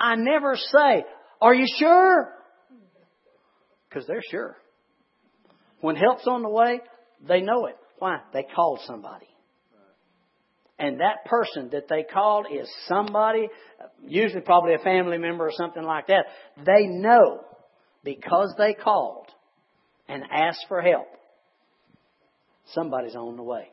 I 0.00 0.16
never 0.16 0.56
say, 0.56 1.04
are 1.40 1.54
you 1.54 1.66
sure? 1.78 2.32
Because 3.88 4.06
they're 4.06 4.22
sure. 4.30 4.56
When 5.80 5.96
help's 5.96 6.26
on 6.26 6.42
the 6.42 6.48
way, 6.48 6.80
they 7.26 7.42
know 7.42 7.66
it. 7.66 7.76
Why? 7.98 8.18
They 8.32 8.44
called 8.54 8.80
somebody. 8.86 9.26
And 10.78 11.00
that 11.00 11.24
person 11.26 11.70
that 11.72 11.88
they 11.88 12.02
called 12.02 12.46
is 12.52 12.68
somebody, 12.88 13.48
usually 14.04 14.40
probably 14.40 14.74
a 14.74 14.78
family 14.78 15.18
member 15.18 15.46
or 15.46 15.52
something 15.52 15.82
like 15.82 16.08
that. 16.08 16.26
They 16.64 16.86
know 16.86 17.44
because 18.02 18.52
they 18.58 18.74
called 18.74 19.28
and 20.08 20.24
asked 20.30 20.66
for 20.68 20.82
help, 20.82 21.06
somebody's 22.72 23.14
on 23.14 23.36
the 23.36 23.42
way. 23.42 23.68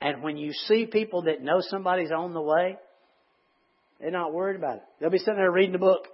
And 0.00 0.22
when 0.22 0.36
you 0.36 0.52
see 0.52 0.86
people 0.86 1.22
that 1.22 1.40
know 1.40 1.60
somebody's 1.60 2.10
on 2.10 2.34
the 2.34 2.42
way, 2.42 2.76
they're 4.00 4.10
not 4.10 4.34
worried 4.34 4.56
about 4.56 4.78
it. 4.78 4.82
They'll 5.00 5.10
be 5.10 5.18
sitting 5.18 5.36
there 5.36 5.52
reading 5.52 5.72
the 5.72 5.78
book. 5.78 6.08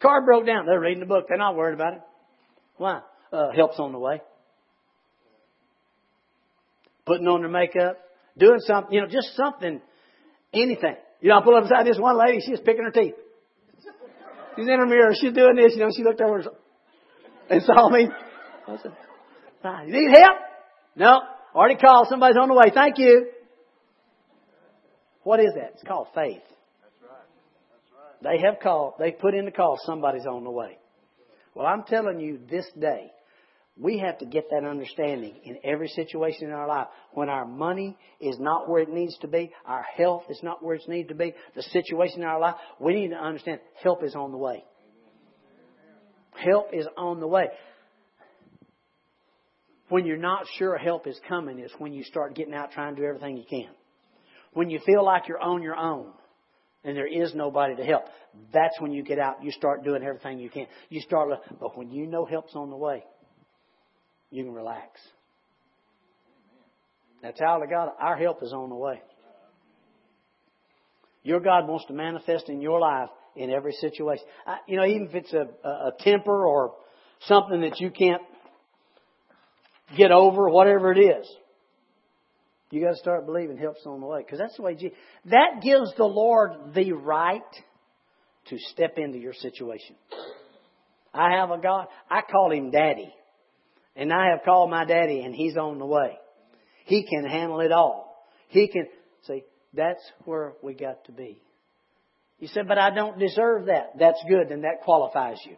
Car 0.00 0.24
broke 0.24 0.46
down. 0.46 0.66
They're 0.66 0.80
reading 0.80 1.00
the 1.00 1.06
book. 1.06 1.26
They're 1.28 1.36
not 1.36 1.56
worried 1.56 1.74
about 1.74 1.94
it. 1.94 2.00
Why? 2.76 3.00
Uh, 3.32 3.50
help's 3.54 3.80
on 3.80 3.90
the 3.90 3.98
way. 3.98 4.22
Putting 7.06 7.26
on 7.26 7.40
their 7.40 7.50
makeup, 7.50 7.98
doing 8.38 8.60
something, 8.60 8.92
you 8.92 9.00
know, 9.00 9.08
just 9.08 9.34
something, 9.36 9.80
anything. 10.52 10.96
You 11.20 11.30
know, 11.30 11.38
I 11.38 11.42
pull 11.42 11.56
up 11.56 11.64
beside 11.64 11.86
this 11.86 11.98
one 11.98 12.18
lady, 12.18 12.40
she 12.44 12.52
was 12.52 12.60
picking 12.60 12.84
her 12.84 12.90
teeth. 12.90 13.14
She's 14.56 14.66
in 14.66 14.78
her 14.78 14.86
mirror, 14.86 15.12
she's 15.14 15.32
doing 15.32 15.56
this, 15.56 15.72
you 15.74 15.80
know, 15.80 15.90
she 15.94 16.02
looked 16.02 16.20
over 16.20 16.42
and 17.48 17.62
saw 17.62 17.88
me. 17.88 18.08
I 18.68 18.76
said, 18.76 18.92
you 19.86 19.92
need 19.92 20.16
help? 20.16 20.38
No. 20.96 21.20
Already 21.54 21.76
called, 21.76 22.06
somebody's 22.08 22.36
on 22.40 22.48
the 22.48 22.54
way, 22.54 22.70
thank 22.72 22.98
you. 22.98 23.28
What 25.22 25.40
is 25.40 25.52
that? 25.54 25.72
It's 25.74 25.82
called 25.82 26.08
faith. 26.14 26.42
That's 26.82 27.02
right. 27.02 27.26
That's 27.72 27.90
right. 28.24 28.38
They 28.38 28.46
have 28.46 28.60
called, 28.62 28.94
they 28.98 29.12
put 29.12 29.34
in 29.34 29.44
the 29.44 29.50
call, 29.50 29.78
somebody's 29.84 30.26
on 30.26 30.44
the 30.44 30.50
way. 30.50 30.78
Well, 31.54 31.66
I'm 31.66 31.82
telling 31.84 32.20
you 32.20 32.38
this 32.50 32.66
day, 32.78 33.10
we 33.80 33.98
have 33.98 34.18
to 34.18 34.26
get 34.26 34.50
that 34.50 34.64
understanding 34.64 35.34
in 35.44 35.58
every 35.64 35.88
situation 35.88 36.48
in 36.48 36.52
our 36.52 36.68
life. 36.68 36.88
When 37.12 37.30
our 37.30 37.46
money 37.46 37.96
is 38.20 38.36
not 38.38 38.68
where 38.68 38.82
it 38.82 38.90
needs 38.90 39.16
to 39.18 39.28
be, 39.28 39.52
our 39.64 39.84
health 39.96 40.24
is 40.28 40.38
not 40.42 40.62
where 40.62 40.74
it 40.74 40.86
needs 40.86 41.08
to 41.08 41.14
be, 41.14 41.34
the 41.54 41.62
situation 41.62 42.20
in 42.20 42.28
our 42.28 42.38
life, 42.38 42.56
we 42.78 42.94
need 42.94 43.08
to 43.08 43.16
understand 43.16 43.60
help 43.82 44.04
is 44.04 44.14
on 44.14 44.32
the 44.32 44.36
way. 44.36 44.64
Help 46.34 46.74
is 46.74 46.86
on 46.96 47.20
the 47.20 47.26
way. 47.26 47.48
When 49.88 50.06
you're 50.06 50.18
not 50.18 50.46
sure 50.58 50.76
help 50.76 51.06
is 51.06 51.18
coming 51.26 51.58
is 51.58 51.72
when 51.78 51.92
you 51.92 52.04
start 52.04 52.34
getting 52.34 52.54
out 52.54 52.72
trying 52.72 52.94
to 52.94 53.00
do 53.00 53.06
everything 53.06 53.38
you 53.38 53.44
can. 53.48 53.70
When 54.52 54.68
you 54.68 54.80
feel 54.84 55.04
like 55.04 55.26
you're 55.26 55.40
on 55.40 55.62
your 55.62 55.76
own 55.76 56.12
and 56.84 56.96
there 56.96 57.06
is 57.06 57.34
nobody 57.34 57.76
to 57.76 57.84
help, 57.84 58.04
that's 58.52 58.78
when 58.78 58.92
you 58.92 59.02
get 59.02 59.18
out. 59.18 59.42
You 59.42 59.50
start 59.52 59.84
doing 59.84 60.02
everything 60.02 60.38
you 60.38 60.50
can. 60.50 60.66
You 60.90 61.00
start, 61.00 61.30
but 61.58 61.76
when 61.76 61.90
you 61.90 62.06
know 62.06 62.24
help's 62.24 62.54
on 62.54 62.70
the 62.70 62.76
way, 62.76 63.04
you 64.30 64.44
can 64.44 64.52
relax. 64.52 65.00
That's 67.22 67.40
how 67.40 67.60
God, 67.68 67.90
our 68.00 68.16
help 68.16 68.42
is 68.42 68.52
on 68.52 68.70
the 68.70 68.76
way. 68.76 69.02
Your 71.22 71.40
God 71.40 71.68
wants 71.68 71.84
to 71.86 71.92
manifest 71.92 72.48
in 72.48 72.60
your 72.60 72.80
life 72.80 73.10
in 73.36 73.50
every 73.50 73.72
situation. 73.72 74.24
I, 74.46 74.58
you 74.66 74.76
know, 74.76 74.86
even 74.86 75.08
if 75.08 75.14
it's 75.14 75.32
a, 75.32 75.48
a 75.64 75.92
temper 76.00 76.46
or 76.46 76.74
something 77.26 77.60
that 77.60 77.78
you 77.80 77.90
can't 77.90 78.22
get 79.96 80.12
over, 80.12 80.48
whatever 80.48 80.92
it 80.92 80.98
is. 80.98 81.26
You 82.70 82.82
got 82.82 82.90
to 82.90 82.96
start 82.96 83.26
believing 83.26 83.58
help's 83.58 83.84
on 83.84 84.00
the 84.00 84.06
way 84.06 84.22
because 84.22 84.38
that's 84.38 84.56
the 84.56 84.62
way 84.62 84.74
Jesus. 84.74 84.96
That 85.26 85.60
gives 85.62 85.92
the 85.96 86.04
Lord 86.04 86.72
the 86.74 86.92
right 86.92 87.42
to 88.48 88.58
step 88.72 88.94
into 88.96 89.18
your 89.18 89.34
situation. 89.34 89.96
I 91.12 91.32
have 91.32 91.50
a 91.50 91.58
God. 91.58 91.88
I 92.08 92.20
call 92.22 92.52
him 92.52 92.70
Daddy, 92.70 93.12
and 94.00 94.14
I 94.14 94.30
have 94.30 94.44
called 94.46 94.70
my 94.70 94.86
Daddy, 94.86 95.20
and 95.20 95.34
He's 95.34 95.58
on 95.58 95.78
the 95.78 95.84
way. 95.84 96.18
He 96.86 97.06
can 97.06 97.22
handle 97.22 97.60
it 97.60 97.70
all. 97.70 98.26
He 98.48 98.66
can 98.66 98.86
see. 99.26 99.44
That's 99.74 100.02
where 100.24 100.54
we 100.62 100.72
got 100.72 101.04
to 101.04 101.12
be. 101.12 101.42
You 102.38 102.48
said, 102.48 102.66
but 102.66 102.78
I 102.78 102.90
don't 102.90 103.18
deserve 103.18 103.66
that. 103.66 103.98
That's 103.98 104.18
good, 104.26 104.50
and 104.50 104.64
that 104.64 104.80
qualifies 104.84 105.36
you. 105.44 105.56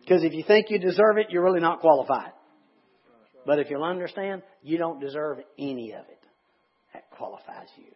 Because 0.00 0.22
if 0.22 0.34
you 0.34 0.44
think 0.46 0.66
you 0.68 0.78
deserve 0.78 1.16
it, 1.16 1.28
you're 1.30 1.42
really 1.42 1.60
not 1.60 1.80
qualified. 1.80 2.32
But 3.46 3.58
if 3.58 3.70
you'll 3.70 3.82
understand, 3.82 4.42
you 4.62 4.76
don't 4.76 5.00
deserve 5.00 5.38
any 5.58 5.92
of 5.92 6.04
it. 6.10 6.20
That 6.92 7.10
qualifies 7.12 7.68
you. 7.78 7.86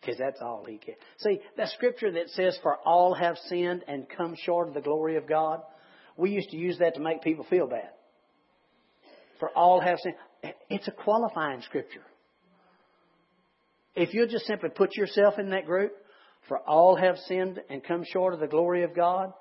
Because 0.00 0.16
that's 0.18 0.40
all 0.40 0.64
He 0.66 0.78
can. 0.78 0.94
See, 1.18 1.40
that 1.58 1.68
scripture 1.70 2.10
that 2.12 2.30
says, 2.30 2.58
For 2.62 2.76
all 2.86 3.12
have 3.12 3.36
sinned 3.48 3.84
and 3.86 4.06
come 4.08 4.34
short 4.46 4.68
of 4.68 4.74
the 4.74 4.80
glory 4.80 5.16
of 5.16 5.28
God, 5.28 5.60
we 6.16 6.30
used 6.30 6.48
to 6.50 6.56
use 6.56 6.78
that 6.78 6.94
to 6.94 7.00
make 7.00 7.20
people 7.22 7.44
feel 7.50 7.66
bad. 7.66 7.90
For 9.40 9.50
all 9.50 9.80
have 9.80 9.98
sinned. 9.98 10.16
It's 10.68 10.88
a 10.88 10.92
qualifying 10.92 11.62
scripture. 11.62 12.02
If 13.94 14.14
you'll 14.14 14.28
just 14.28 14.46
simply 14.46 14.70
put 14.70 14.96
yourself 14.96 15.38
in 15.38 15.50
that 15.50 15.66
group, 15.66 15.92
for 16.46 16.58
all 16.58 16.96
have 16.96 17.16
sinned 17.26 17.60
and 17.68 17.82
come 17.82 18.04
short 18.12 18.34
of 18.34 18.40
the 18.40 18.46
glory 18.46 18.84
of 18.84 18.94
God, 18.94 19.32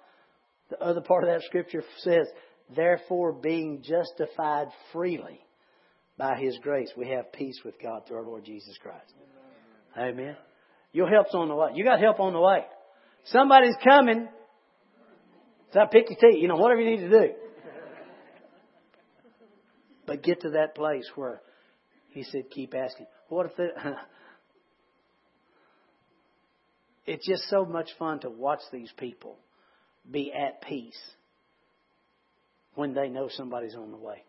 the 0.69 0.81
other 0.81 1.01
part 1.01 1.23
of 1.23 1.29
that 1.29 1.43
scripture 1.43 1.83
says, 1.99 2.27
Therefore, 2.75 3.31
being 3.31 3.83
justified 3.83 4.67
freely 4.91 5.39
by 6.17 6.38
His 6.38 6.57
grace, 6.62 6.91
we 6.97 7.10
have 7.10 7.31
peace 7.31 7.62
with 7.63 7.75
God 7.81 8.07
through 8.07 8.17
our 8.17 8.25
Lord 8.25 8.43
Jesus 8.43 8.77
Christ. 8.81 9.13
Amen. 9.97 10.36
Your 10.91 11.07
help's 11.07 11.33
on 11.33 11.47
the 11.47 11.55
way. 11.55 11.69
You 11.75 11.83
got 11.83 11.99
help 11.99 12.19
on 12.19 12.33
the 12.33 12.41
way. 12.41 12.65
Somebody's 13.25 13.75
coming. 13.83 14.27
So 15.73 15.79
pick 15.91 16.10
your 16.10 16.19
teeth, 16.19 16.41
you 16.41 16.47
know, 16.47 16.55
whatever 16.55 16.81
you 16.81 16.91
need 16.91 17.10
to 17.10 17.10
do. 17.10 17.33
But 20.08 20.24
get 20.24 20.41
to 20.41 20.52
that 20.52 20.74
place 20.74 21.08
where 21.15 21.41
he 22.10 22.24
said, 22.24 22.50
keep 22.50 22.74
asking. 22.74 23.06
What 23.28 23.46
if 23.46 23.60
it, 23.60 23.74
it's 27.06 27.28
just 27.28 27.43
so 27.50 27.65
much 27.65 27.89
fun 28.00 28.22
to 28.22 28.30
watch 28.30 28.62
these 28.72 28.91
people 28.98 29.38
be 30.10 30.34
at 30.34 30.62
peace 30.62 31.00
when 32.74 32.93
they 32.93 33.10
know 33.10 33.28
somebody's 33.30 33.76
on 33.76 33.91
the 33.91 33.98
way. 33.98 34.24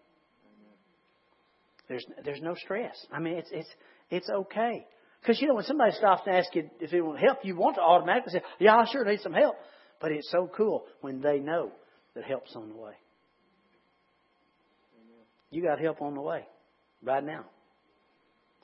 There's 1.88 2.04
there's 2.22 2.42
no 2.42 2.54
stress. 2.54 2.94
I 3.10 3.18
mean, 3.18 3.34
it's 3.34 3.48
it's 3.50 3.68
it's 4.10 4.28
okay. 4.28 4.86
Because 5.22 5.40
you 5.40 5.48
know 5.48 5.54
when 5.54 5.64
somebody 5.64 5.92
stops 5.92 6.22
and 6.26 6.36
asks 6.36 6.54
you 6.54 6.68
if 6.80 6.90
they 6.90 7.00
want 7.00 7.18
help, 7.18 7.38
you 7.44 7.56
want 7.56 7.76
to 7.76 7.80
automatically 7.80 8.32
say, 8.32 8.42
"Yeah, 8.58 8.76
I 8.76 8.84
sure 8.92 9.04
need 9.04 9.20
some 9.20 9.32
help." 9.32 9.56
But 9.98 10.12
it's 10.12 10.30
so 10.30 10.50
cool 10.54 10.84
when 11.00 11.22
they 11.22 11.38
know 11.38 11.72
that 12.14 12.24
help's 12.24 12.54
on 12.54 12.68
the 12.68 12.74
way. 12.74 12.92
You 15.50 15.62
got 15.62 15.80
help 15.80 16.02
on 16.02 16.14
the 16.14 16.20
way 16.20 16.46
right 17.02 17.24
now. 17.24 17.44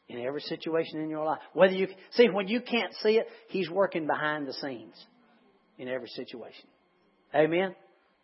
In 0.09 0.21
every 0.21 0.43
situation 0.43 1.01
in 1.01 1.09
your 1.09 1.25
life. 1.25 1.39
Whether 1.55 1.73
you 1.73 1.89
see 2.13 2.29
when 2.29 2.47
you 2.47 2.61
can't 2.61 2.93
see 3.03 3.17
it, 3.17 3.27
He's 3.49 3.71
working 3.71 4.07
behind 4.07 4.47
the 4.47 4.53
scenes 4.53 4.95
in 5.79 5.89
every 5.89 6.09
situation. 6.09 6.67
Amen. 7.35 7.75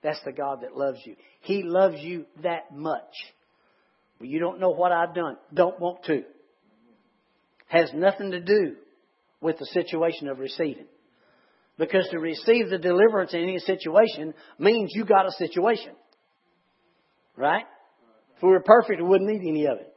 That's 0.03 0.21
the 0.25 0.33
God 0.33 0.63
that 0.63 0.77
loves 0.77 0.99
you. 1.05 1.17
He 1.41 1.63
loves 1.63 1.97
you 2.01 2.27
that 2.43 2.75
much 2.75 3.15
you 4.21 4.39
don't 4.39 4.61
know 4.61 4.71
what 4.71 4.93
I've 4.93 5.15
done. 5.15 5.37
Don't 5.53 5.81
want 5.81 6.05
to. 6.05 6.25
Has 7.69 7.91
nothing 7.95 8.33
to 8.33 8.41
do 8.41 8.77
with 9.41 9.59
the 9.59 9.67
situation 9.67 10.29
of 10.29 10.39
receiving. 10.39 10.87
Because 11.79 12.07
to 12.11 12.19
receive 12.19 12.69
the 12.69 12.79
deliverance 12.79 13.33
in 13.33 13.41
any 13.41 13.59
situation 13.59 14.35
means 14.59 14.91
you 14.95 15.07
got 15.07 15.27
a 15.27 15.33
situation. 15.33 15.93
Right? 17.37 17.65
If 18.41 18.45
we 18.45 18.53
were 18.53 18.61
perfect, 18.61 19.03
we 19.03 19.07
wouldn't 19.07 19.29
need 19.29 19.47
any 19.47 19.67
of 19.67 19.77
it. 19.77 19.93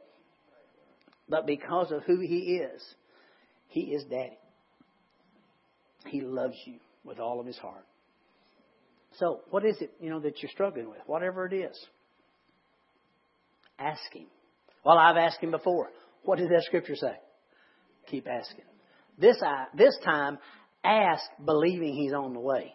But 1.30 1.46
because 1.46 1.90
of 1.90 2.02
who 2.02 2.20
He 2.20 2.60
is, 2.60 2.82
He 3.68 3.80
is 3.94 4.04
Daddy. 4.04 4.36
He 6.08 6.20
loves 6.20 6.54
you 6.66 6.74
with 7.04 7.18
all 7.18 7.40
of 7.40 7.46
His 7.46 7.56
heart. 7.56 7.86
So, 9.18 9.40
what 9.48 9.64
is 9.64 9.80
it, 9.80 9.92
you 9.98 10.10
know, 10.10 10.20
that 10.20 10.42
you're 10.42 10.50
struggling 10.50 10.90
with? 10.90 10.98
Whatever 11.06 11.46
it 11.46 11.54
is. 11.54 11.74
Ask 13.78 14.12
Him. 14.12 14.26
Well, 14.84 14.98
I've 14.98 15.16
asked 15.16 15.40
Him 15.40 15.50
before. 15.50 15.88
What 16.24 16.38
does 16.38 16.48
that 16.48 16.64
scripture 16.64 16.96
say? 16.96 17.14
Keep 18.10 18.28
asking. 18.28 18.66
This, 19.18 19.38
I, 19.42 19.68
this 19.74 19.96
time, 20.04 20.36
ask 20.84 21.22
believing 21.42 21.94
He's 21.94 22.12
on 22.12 22.34
the 22.34 22.40
way. 22.40 22.74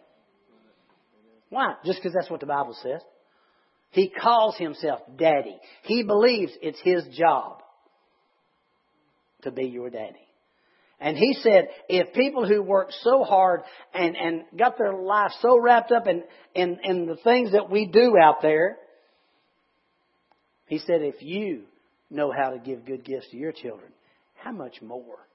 Why? 1.48 1.74
Just 1.84 2.00
because 2.00 2.12
that's 2.12 2.28
what 2.28 2.40
the 2.40 2.46
Bible 2.46 2.76
says. 2.82 3.02
He 3.90 4.08
calls 4.08 4.56
himself 4.56 5.00
daddy. 5.16 5.58
He 5.82 6.02
believes 6.02 6.52
it's 6.62 6.80
his 6.82 7.04
job 7.16 7.62
to 9.42 9.50
be 9.50 9.64
your 9.64 9.90
daddy. 9.90 10.26
And 11.00 11.16
he 11.16 11.34
said, 11.42 11.68
if 11.88 12.12
people 12.12 12.46
who 12.46 12.62
work 12.62 12.90
so 13.02 13.24
hard 13.24 13.62
and, 13.94 14.16
and 14.16 14.44
got 14.56 14.76
their 14.76 14.92
life 14.92 15.32
so 15.40 15.58
wrapped 15.58 15.92
up 15.92 16.06
in, 16.06 16.22
in, 16.54 16.78
in 16.84 17.06
the 17.06 17.16
things 17.16 17.52
that 17.52 17.70
we 17.70 17.86
do 17.86 18.16
out 18.22 18.42
there, 18.42 18.76
he 20.66 20.78
said, 20.78 21.00
if 21.00 21.22
you 21.22 21.62
know 22.10 22.30
how 22.30 22.50
to 22.50 22.58
give 22.58 22.84
good 22.84 23.04
gifts 23.04 23.28
to 23.30 23.36
your 23.38 23.52
children, 23.52 23.90
how 24.34 24.52
much 24.52 24.82
more 24.82 25.26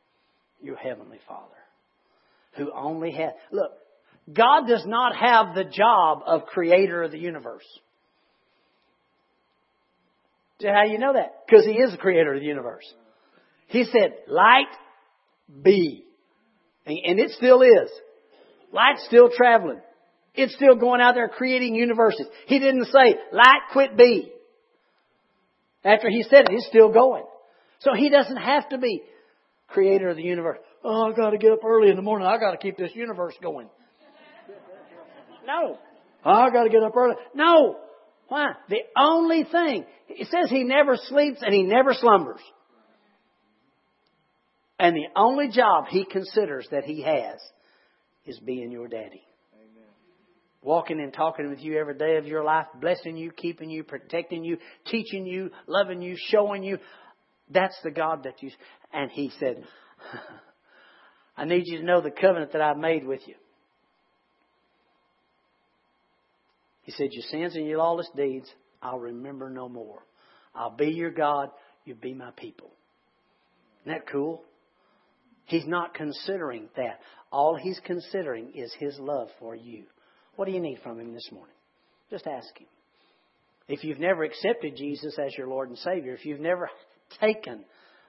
your 0.61 0.75
Heavenly 0.77 1.19
Father, 1.27 1.43
who 2.57 2.71
only 2.71 3.11
has, 3.11 3.31
look, 3.51 3.71
God 4.31 4.67
does 4.67 4.85
not 4.85 5.15
have 5.15 5.55
the 5.55 5.65
job 5.65 6.19
of 6.25 6.45
creator 6.45 7.03
of 7.03 7.11
the 7.11 7.19
universe. 7.19 7.65
How 10.63 10.85
you 10.85 10.99
know 10.99 11.13
that? 11.13 11.43
Because 11.45 11.65
He 11.65 11.73
is 11.73 11.91
the 11.91 11.97
creator 11.97 12.33
of 12.33 12.39
the 12.39 12.45
universe. 12.45 12.85
He 13.67 13.83
said, 13.85 14.15
light 14.27 14.67
be. 15.61 16.05
And 16.85 17.19
it 17.19 17.31
still 17.31 17.61
is. 17.61 17.89
Light's 18.71 19.05
still 19.07 19.29
traveling. 19.35 19.81
It's 20.35 20.53
still 20.55 20.75
going 20.75 21.01
out 21.01 21.15
there 21.15 21.29
creating 21.29 21.75
universes. 21.75 22.27
He 22.47 22.59
didn't 22.59 22.85
say, 22.85 23.15
light 23.31 23.61
quit 23.71 23.97
be. 23.97 24.31
After 25.83 26.09
he 26.09 26.23
said 26.23 26.45
it, 26.45 26.51
he's 26.51 26.65
still 26.67 26.91
going. 26.91 27.23
So 27.79 27.93
he 27.93 28.09
doesn't 28.09 28.37
have 28.37 28.69
to 28.69 28.77
be 28.77 29.01
creator 29.67 30.09
of 30.09 30.17
the 30.17 30.23
universe. 30.23 30.57
Oh, 30.83 31.11
I 31.11 31.15
gotta 31.15 31.37
get 31.37 31.51
up 31.51 31.63
early 31.65 31.89
in 31.89 31.95
the 31.95 32.01
morning. 32.01 32.27
I 32.27 32.37
gotta 32.37 32.57
keep 32.57 32.77
this 32.77 32.91
universe 32.93 33.33
going. 33.41 33.69
No. 35.47 35.79
I 36.23 36.49
gotta 36.49 36.69
get 36.69 36.83
up 36.83 36.95
early. 36.95 37.15
No. 37.33 37.77
Why? 38.27 38.53
The 38.69 38.81
only 38.97 39.43
thing, 39.43 39.85
it 40.09 40.27
says 40.27 40.49
he 40.49 40.63
never 40.63 40.95
sleeps 40.95 41.39
and 41.41 41.53
he 41.53 41.63
never 41.63 41.93
slumbers. 41.93 42.41
And 44.79 44.95
the 44.95 45.07
only 45.15 45.49
job 45.49 45.85
he 45.89 46.05
considers 46.05 46.67
that 46.71 46.83
he 46.83 47.01
has 47.01 47.39
is 48.25 48.39
being 48.39 48.71
your 48.71 48.87
daddy. 48.87 49.23
Amen. 49.53 49.89
Walking 50.61 50.99
and 50.99 51.13
talking 51.13 51.49
with 51.49 51.59
you 51.59 51.77
every 51.79 51.97
day 51.97 52.17
of 52.17 52.25
your 52.25 52.43
life, 52.43 52.65
blessing 52.81 53.15
you, 53.15 53.31
keeping 53.31 53.69
you, 53.69 53.83
protecting 53.83 54.43
you, 54.43 54.57
teaching 54.87 55.25
you, 55.25 55.51
loving 55.67 56.01
you, 56.01 56.15
showing 56.17 56.63
you. 56.63 56.79
That's 57.49 57.77
the 57.83 57.91
God 57.91 58.23
that 58.23 58.41
you. 58.41 58.49
And 58.91 59.11
he 59.11 59.31
said, 59.39 59.63
I 61.37 61.45
need 61.45 61.63
you 61.67 61.77
to 61.79 61.85
know 61.85 62.01
the 62.01 62.11
covenant 62.11 62.51
that 62.53 62.61
I've 62.61 62.77
made 62.77 63.05
with 63.05 63.21
you. 63.27 63.35
He 66.85 66.91
said, 66.93 67.09
Your 67.11 67.23
sins 67.29 67.55
and 67.55 67.67
your 67.67 67.79
lawless 67.79 68.09
deeds, 68.15 68.49
I'll 68.81 68.99
remember 68.99 69.49
no 69.49 69.67
more. 69.67 70.03
I'll 70.55 70.75
be 70.75 70.87
your 70.87 71.11
God, 71.11 71.49
You'll 71.85 71.97
be 71.97 72.15
my 72.15 72.31
people. 72.31 72.71
Isn't 73.83 73.93
that 73.93 74.11
cool? 74.11 74.43
He's 75.45 75.67
not 75.67 75.93
considering 75.93 76.67
that. 76.75 76.99
All 77.31 77.55
he's 77.55 77.79
considering 77.85 78.51
is 78.55 78.73
his 78.79 78.97
love 78.99 79.29
for 79.39 79.55
you. 79.55 79.83
What 80.35 80.45
do 80.45 80.51
you 80.51 80.59
need 80.59 80.79
from 80.83 80.99
him 80.99 81.13
this 81.13 81.29
morning? 81.31 81.55
Just 82.09 82.25
ask 82.25 82.57
him. 82.57 82.67
If 83.67 83.83
you've 83.83 83.99
never 83.99 84.23
accepted 84.23 84.75
Jesus 84.75 85.17
as 85.19 85.37
your 85.37 85.47
Lord 85.47 85.69
and 85.69 85.77
Savior, 85.77 86.13
if 86.13 86.25
you've 86.25 86.39
never 86.39 86.69
taken 87.19 87.65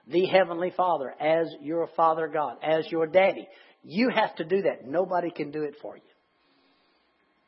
the 0.07 0.25
Heavenly 0.25 0.73
Father 0.75 1.13
as 1.19 1.47
your 1.61 1.87
Father 1.95 2.27
God, 2.27 2.57
as 2.63 2.91
your 2.91 3.05
daddy, 3.05 3.47
you 3.83 4.09
have 4.09 4.35
to 4.37 4.43
do 4.43 4.63
that. 4.63 4.87
Nobody 4.87 5.29
can 5.29 5.51
do 5.51 5.63
it 5.63 5.75
for 5.81 5.95
you. 5.95 6.03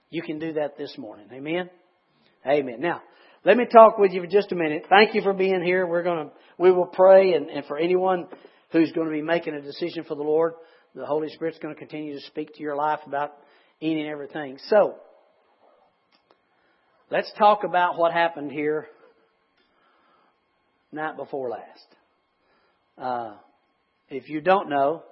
You 0.09 0.21
can 0.21 0.39
do 0.39 0.53
that 0.53 0.77
this 0.77 0.97
morning. 0.97 1.27
Amen? 1.31 1.69
Amen. 2.45 2.77
Now, 2.79 3.01
let 3.45 3.57
me 3.57 3.65
talk 3.65 3.97
with 3.97 4.11
you 4.11 4.21
for 4.21 4.27
just 4.27 4.51
a 4.51 4.55
minute. 4.55 4.85
Thank 4.89 5.13
you 5.13 5.21
for 5.21 5.33
being 5.33 5.61
here. 5.61 5.85
We're 5.85 6.03
going 6.03 6.27
to, 6.27 6.33
we 6.57 6.71
will 6.71 6.87
pray 6.87 7.33
and, 7.33 7.49
and 7.49 7.65
for 7.65 7.77
anyone 7.77 8.27
who's 8.71 8.91
going 8.91 9.07
to 9.07 9.13
be 9.13 9.21
making 9.21 9.53
a 9.53 9.61
decision 9.61 10.03
for 10.03 10.15
the 10.15 10.23
Lord. 10.23 10.53
The 10.95 11.05
Holy 11.05 11.29
Spirit's 11.29 11.59
going 11.59 11.73
to 11.73 11.79
continue 11.79 12.15
to 12.15 12.25
speak 12.25 12.55
to 12.55 12.61
your 12.61 12.75
life 12.75 12.99
about 13.05 13.33
any 13.81 14.01
and 14.01 14.09
everything. 14.09 14.57
So, 14.67 14.95
let's 17.11 17.31
talk 17.37 17.63
about 17.63 17.97
what 17.97 18.11
happened 18.11 18.51
here 18.51 18.87
night 20.91 21.15
before 21.15 21.49
last. 21.49 21.95
Uh, 22.97 23.35
if 24.09 24.27
you 24.27 24.41
don't 24.41 24.69
know, 24.69 25.03